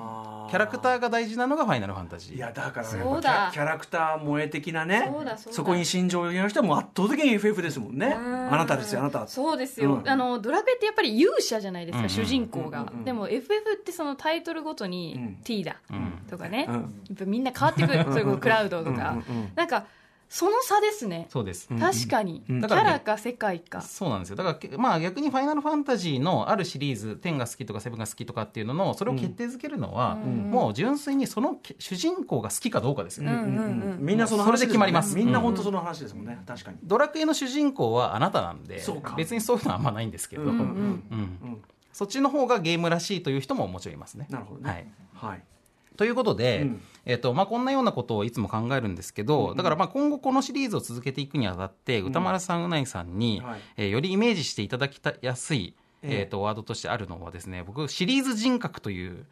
[0.48, 2.36] キャラクターが大事なのがファイナルファンタジー。
[2.36, 5.38] いやだからねそうだやっぱキャキャラクター萌え的なねそうだ。
[5.38, 8.16] そうだこに心情を言う人はもう圧倒的に FF ですもんね。
[8.18, 8.54] うん。
[8.54, 10.08] あなたですよあなたそうですよ、うん。
[10.08, 13.04] あのドラクエってやっぱり勇者じゃないですか、うん主人公が、うんうんうん。
[13.04, 15.36] でも FF ってそのタイトルごとに、うん。
[15.44, 16.74] T だ、うんとかね、うん。
[16.74, 18.04] やっぱみんな変わってくる。
[18.12, 19.52] それこそクラウドとか、うんうんうん。
[19.54, 19.84] なんか
[20.28, 21.26] その差ですね。
[21.30, 22.56] そうです、確かに、うん。
[22.60, 24.36] キだからねャラか世界か、そうなんですよ。
[24.36, 30.50] だからけまあ逆に「ファイナルファンタジー」のあるシリーズ10が好きとか7が好きとかっていうののそれを決定づけるのは、うん。
[30.50, 33.30] もう純粋にそのけ主人公が好きかどうかですよ。
[33.30, 35.14] ね、みんなその話それで決まります。
[35.14, 36.42] みんな本当その話ですもんね。
[36.46, 36.78] 確かに。
[36.82, 39.14] ドラクエの主人公はあなたなんでそうか。
[39.16, 40.56] 別にそういうのはあんまないんですけど、うんうん。
[40.58, 40.62] うん。
[40.62, 41.62] うん。
[41.92, 44.26] そっちの方がゲームらしいという人ももちろんいますね。
[44.28, 44.92] なるほどね。
[45.14, 45.30] はい。
[45.30, 45.42] はい。
[45.96, 53.60] ということで、うんえっとまあ、こんなようなことをいつも考えるんですけど、だからまあ今後このシリーズを続けていくにあたって、歌丸さんうないさんに、はい。
[53.76, 56.22] えーよりイメージしていただきたやすい、えええ。
[56.24, 59.24] っとワードとしてあるのはですね僕シリーズ人格という、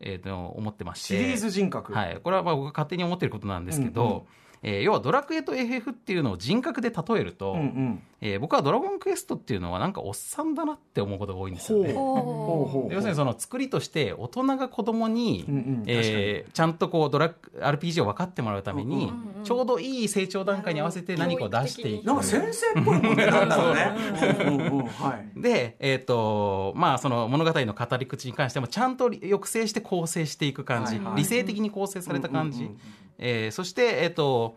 [0.00, 1.16] えーのを思ってまして。
[1.16, 1.94] シリーズ人格。
[1.94, 4.22] はい、これはまあ僕が勝手に思っていることなんですけど、うんうん
[4.64, 8.02] えー要はドラクエと FF っていうのを人格で例えると、うんうん。
[8.20, 11.92] えー僕はドラゴンクエストっていうのはなんかおっさんだなって思うことが多いんですよね。
[11.94, 15.82] 要するにその作りとして大人が子供に、うんうん。
[15.86, 22.06] えーちゃんとこうドラ RPG を分かってもらうために、うんうんちょうどいい成長段階に合わせて何かを出していく。
[22.06, 25.32] なんか先生っぽいもんねなんだろうね。
[25.36, 31.16] で、えっ、と、まあ、その物語の語り口に関しても、ちゃんと抑制して構成していく感じ、はいはい。
[31.16, 32.70] 理性的に構成された感じ。
[33.18, 34.56] えーそして、えっ、と、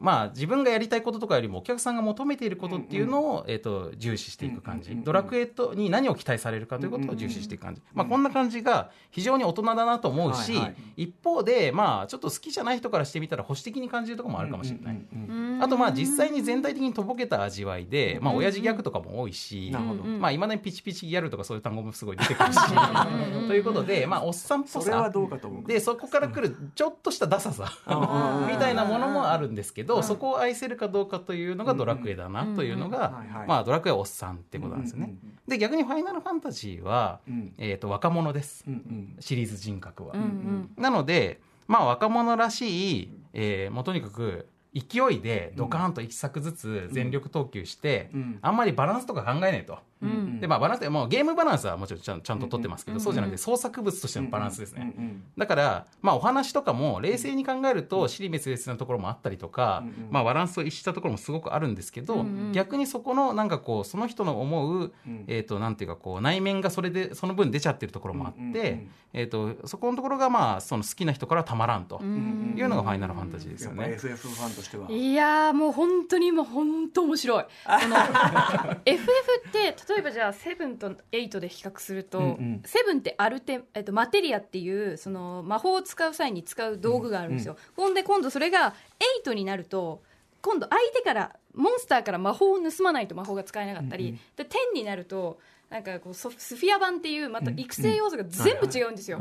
[0.00, 10.76] まあ、自分がやりたいこととかよりもお客さんが求めていることっていうのを、えっと重視していく感じ、うんうんうんドラクエとに何を期待されるかということを重視していく感じ、まあ、こんな感じが非常に大人だなと思うし、はいはい。
[10.96, 14.94] 一方で、まあ、ちょっと好きじゃない人からしてみたら保守的に感じるところもあるかもしれない。
[14.94, 20.02] うんうんうんうんあとまあ実際に全体的にとぼけた味わいで、まあ、うん親父ギャグとかも多いし、なるほど。
[20.04, 22.58] うんまあ、いまだにピチピチギャルとかそういう単語もすごい出てくるし。
[23.48, 27.72] ということで、まあ、おっさんっぽそれはさどうかと思うでそこから来るちょっとしたダサさ。
[27.88, 28.48] うん。
[28.48, 30.02] みたいなものもあるんですけど、うん。
[30.02, 32.90] そこを愛せるかどうかというのがドラクエだなというのうん。
[32.90, 35.14] がはいはい、まあ、ドラクエはおっさんってことなんですよね。
[35.46, 37.54] で逆に「ファイナルファンタジーは」うん。
[37.58, 38.64] えーと若者です。
[38.66, 39.16] うんうん。
[39.20, 40.14] シリーズ人格は。
[40.14, 40.70] うんうん。
[40.76, 48.38] なので、まあ、若者らしい、えーもうとにかく勢いでドカーンと一作ずつ全力投球して、うん。
[48.42, 49.78] あんまりバランスとか考えないと。
[50.02, 54.94] うんでまあ、バランスってもうゲームバランスはもちろんちゃんちゃんと取ってますけど、うんそうじゃなくて創作物としてのバランスですね。
[54.96, 65.24] うんうんだから、まあ、お話とかも冷静に考えると尻滅裂なところもあったりとか、うんうんまあ、バランスを逸したところもすごくあるんですけど、うんうん逆にそこのなんかこうその人の思う、うん。
[65.26, 73.94] えー、となんていうかこう内面がそれでその分出ちゃってるところもあって、うんうんうんえー、とそこのところがまあその好きな人からたまらんとうんいうのがファイナルファンタジーですやっぱよね。
[73.94, 74.90] FF ファンとしては。
[74.90, 77.44] いやーもう本当に今本当面白い。
[77.64, 77.96] あの
[78.84, 79.12] FF
[79.48, 82.62] って例えばじゃあ7と8で比較すると、うんうん。
[82.64, 88.74] 7ってアルテ、えっと、マテリアっていうその魔法を使う際に使う道具があるんですよ、ほんで今度それが
[89.24, 90.02] 8になると
[90.42, 94.20] 今度相手からモンスターから魔法を盗まないと魔法が使えなかったり、うんうん。
[94.36, 99.18] で10になるとなんかこうソスフィア版っていうまた育成要素が全部違うんですよ、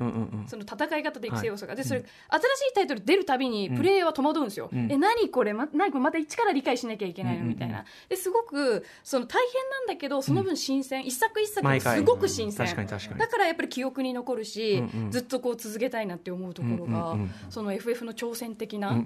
[0.47, 4.89] その戦い方で育成要素が、でそれ新しいタイトル出るたびにプレイヤーは戸惑うんですよ、うん。
[4.89, 6.03] え何これ、ま、何これ？
[6.03, 7.43] また一から理解しなきゃいけないの？
[7.43, 7.83] みたいな。
[8.07, 12.65] ですごくその大変なんだけどその分新鮮、一作一作すごく新鮮。
[12.65, 13.19] 確かに確かに。
[13.19, 17.17] だからやっぱり記憶に残るし、ずっとこう続けたいなって思うところが、
[17.49, 19.03] その FF の挑戦的な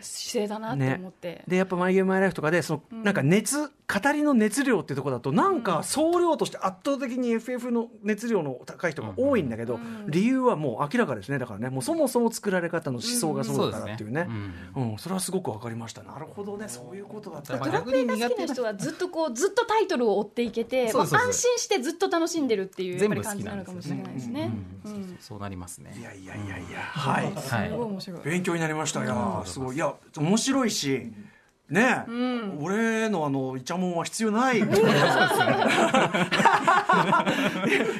[0.00, 11.38] 姿勢だなって思って、でやっぱ「マイ・ゲーム・マイ・ライフ」とかでそのなんか熱語りの熱量っていうところだとなんか総量として圧倒的に FF の熱量の高い人が多いんだけど、理由はもう明らかですね。
[11.38, 14.28] だからねもうそもそも作られ方の思想がそうだからっていうね、
[14.76, 16.02] うんそれはすごく分かりました。
[16.02, 16.68] なるほどね。
[16.68, 17.56] そういうことだった。
[17.56, 21.10] まあドラクエが好きな人はずっとこうずっとタイトルを追っていけて、そうですそう。
[21.10, 24.50] ですまあ安心してずっと楽しんでるっていうやっぱり全部好き感じなのかもしれないですね。
[25.20, 25.94] そうなりますね。
[25.98, 26.80] いやいやいやいや。
[26.80, 27.24] はい。
[27.24, 27.68] はい。
[27.70, 28.20] すごい面白い。
[28.24, 29.04] 勉強になりました。
[29.04, 29.76] いやすごい。
[29.76, 31.12] いや面白いし
[31.72, 32.10] ねえ、
[32.60, 34.58] 俺のあのイチャモンは必要ない。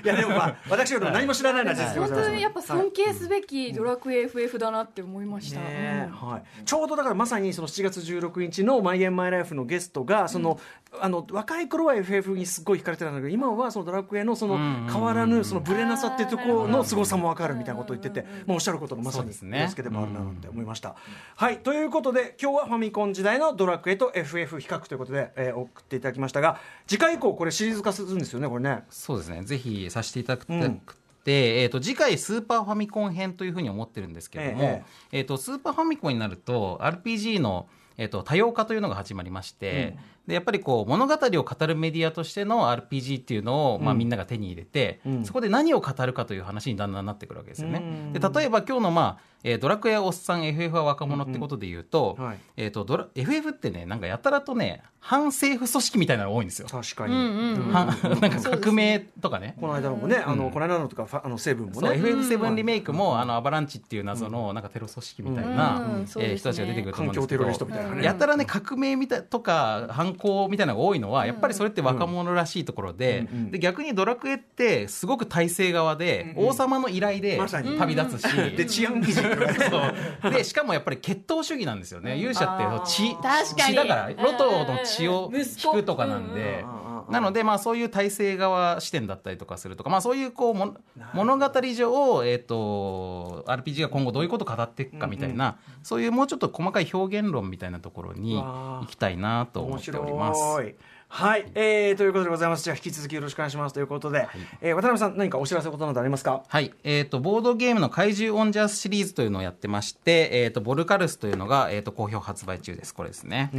[0.04, 10.60] いやでもまあ私は何も知らないな実本当にやっぱ尊敬すべきドラクエ FF だなって思いました、ねはい、ちょうどだからまさにその7月16日の「マイ・エン・マイ・ライフ」のゲストがその、
[11.00, 14.58] あの若い頃は FF にすごい惹かれてたんだけど今はそのドラクエのその
[14.90, 20.94] 変わらぬそのブレなさっていうところの凄さも分かるみたいなことを言ってて、まあ、おっしゃることのまさにですけてもあるなって思いました。
[21.36, 21.58] はい。
[21.58, 28.84] ということで今日はファミコン時代のドラクエと FF 比較ということで、えー送っていただきましたが次回以降これシリーズ化するんですよねこれね。
[28.90, 29.42] そうですね。
[29.42, 30.82] ぜひさせていただくて、うん。
[31.24, 34.82] でえー、と次回スーパーファミコン編というふうに思ってるんですけれども、
[35.12, 39.96] えーとスーパーファミコンになると RPG の、えー、と多様化というのが始まりまして、
[40.26, 45.24] でやっぱりこう物語を語るメディアとしての RPG っていうのを、まあ、みんなが手に入れて、うん。
[45.24, 47.80] そこで何を語るかという話にだんだんなってくるわけですよね。
[47.82, 48.12] うん。
[48.12, 52.38] で例えば今日の、まあえードラクエはおっさん FF は若者ってことで言うと,、はい。
[52.56, 56.68] えー、とドラ FF ってねなんかやたらとね反政府組織みたいなのが多いんですよ。
[56.70, 57.72] 確かに、うんうんうん。
[57.72, 57.86] は
[58.20, 59.56] なんか革命とかね。
[59.60, 66.06] この間のもね、あのこの間のとかファあの成分もそうね FF7 リメイクも、あのアバランチっていう謎のなんかテロ組織みたいな、うん。
[66.06, 66.30] そうですね。
[66.30, 73.50] えー人たちが出てくると思うんですけ環境テロリストどみたいなね、やたらね革命みたいとか反抗みたいなのが多いのはやっぱりそれって若者らしいところで,、うんうん。
[73.50, 77.38] で逆にドラクエってすごく体制側で、王様の依頼で
[77.78, 82.18] 旅立つし、で治安維持でしかもやっぱり血統主義なんですよね。
[82.18, 83.74] 勇者って血確かに。
[83.74, 86.64] 血だからロトの血をうんうん引くとかなんで。
[86.64, 90.76] うんうんうんなのでまあそういう体制側視点だったりとかするとかまあそういうこうも
[91.14, 100.40] 物語上えっと RPG が今後どういうことを語っていくかみたいなそういうもうちょっと細かい表現論みたいなところに行きたいなと思面っております。
[100.40, 100.74] 白い。
[101.14, 102.64] はい、えー、ということでございます。
[102.64, 104.26] じゃあ引き続きよろしくお願いしますということで、
[104.62, 106.42] えー渡辺さん何かお知らせことなどありますか？
[106.48, 113.50] はい、えー、とボードゲームの怪獣オンジャースシリーズというのをやってまして、えー、とボルカルスというのが、えー、と好評発売中ですこれですね、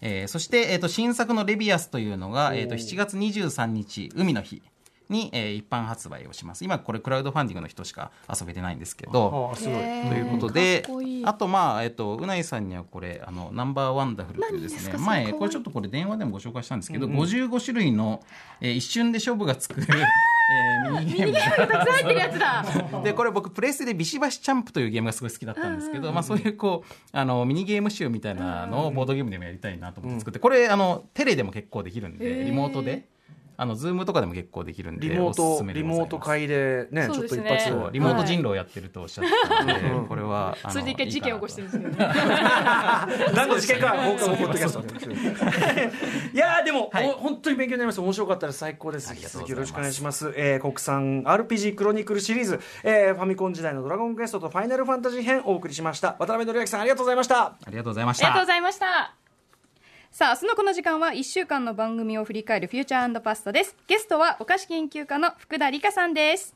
[0.00, 4.62] えーそして、えー、と新作のレビアスというのが、えー、と7月23日海の日
[5.12, 6.64] に、えー一般発売をします。
[6.64, 9.52] 今これクラウドファンディングの人しか遊べてないんですけど。
[9.54, 9.74] すごい。
[9.74, 10.84] ということで
[11.24, 14.98] あとまあえっとうないさんにはこれあのナンバーワンダフルというですね。
[14.98, 18.22] 前これちょっとこれ電話でもご紹介したんですけど、55種類の、
[18.60, 21.34] えー一瞬で勝負がつく、 えーミニゲーム。
[21.34, 22.64] たくさん入ってるやつだ。
[23.04, 33.08] でこれ僕プレイステでビシバシチャンプというゲームがすごい好きだったんですけど、まあ、そういうこうあのミニゲーム集みたいなのをボードゲームでもやりたいなと思って作って、これあのテレでも結構できるんでリモートで
[33.56, 42.12] あのズームとかでも結構できるんでリモートリモート会でねちょっと一発リモート人狼をやってるとおっしゃってたので、これはそれで一回事件起こしてるんですけどね。
[43.34, 44.80] 何の事件か放課後ポッドキャスト
[46.32, 47.08] いやーでも、はい。
[47.08, 48.02] お本当に勉強になりました。
[48.02, 48.58] 面白かったです。
[48.58, 56.16] 最高です引きよろしくお願いします、えー国産 RPG クロニクルシリーズ、えーファミコン時代のドラゴンクエストとファイナルファンタジー編お送りしました。
[56.18, 57.42] 渡辺則明さんありがとうございました。
[57.44, 58.26] ありがとうございました。
[58.26, 59.21] ありがとうございました
[60.12, 63.74] さあ明日のこの時間は1週間の番組を振り返るフューチャーパストです。
[63.86, 66.54] ゲストはお菓子研究家の福田理香さんです。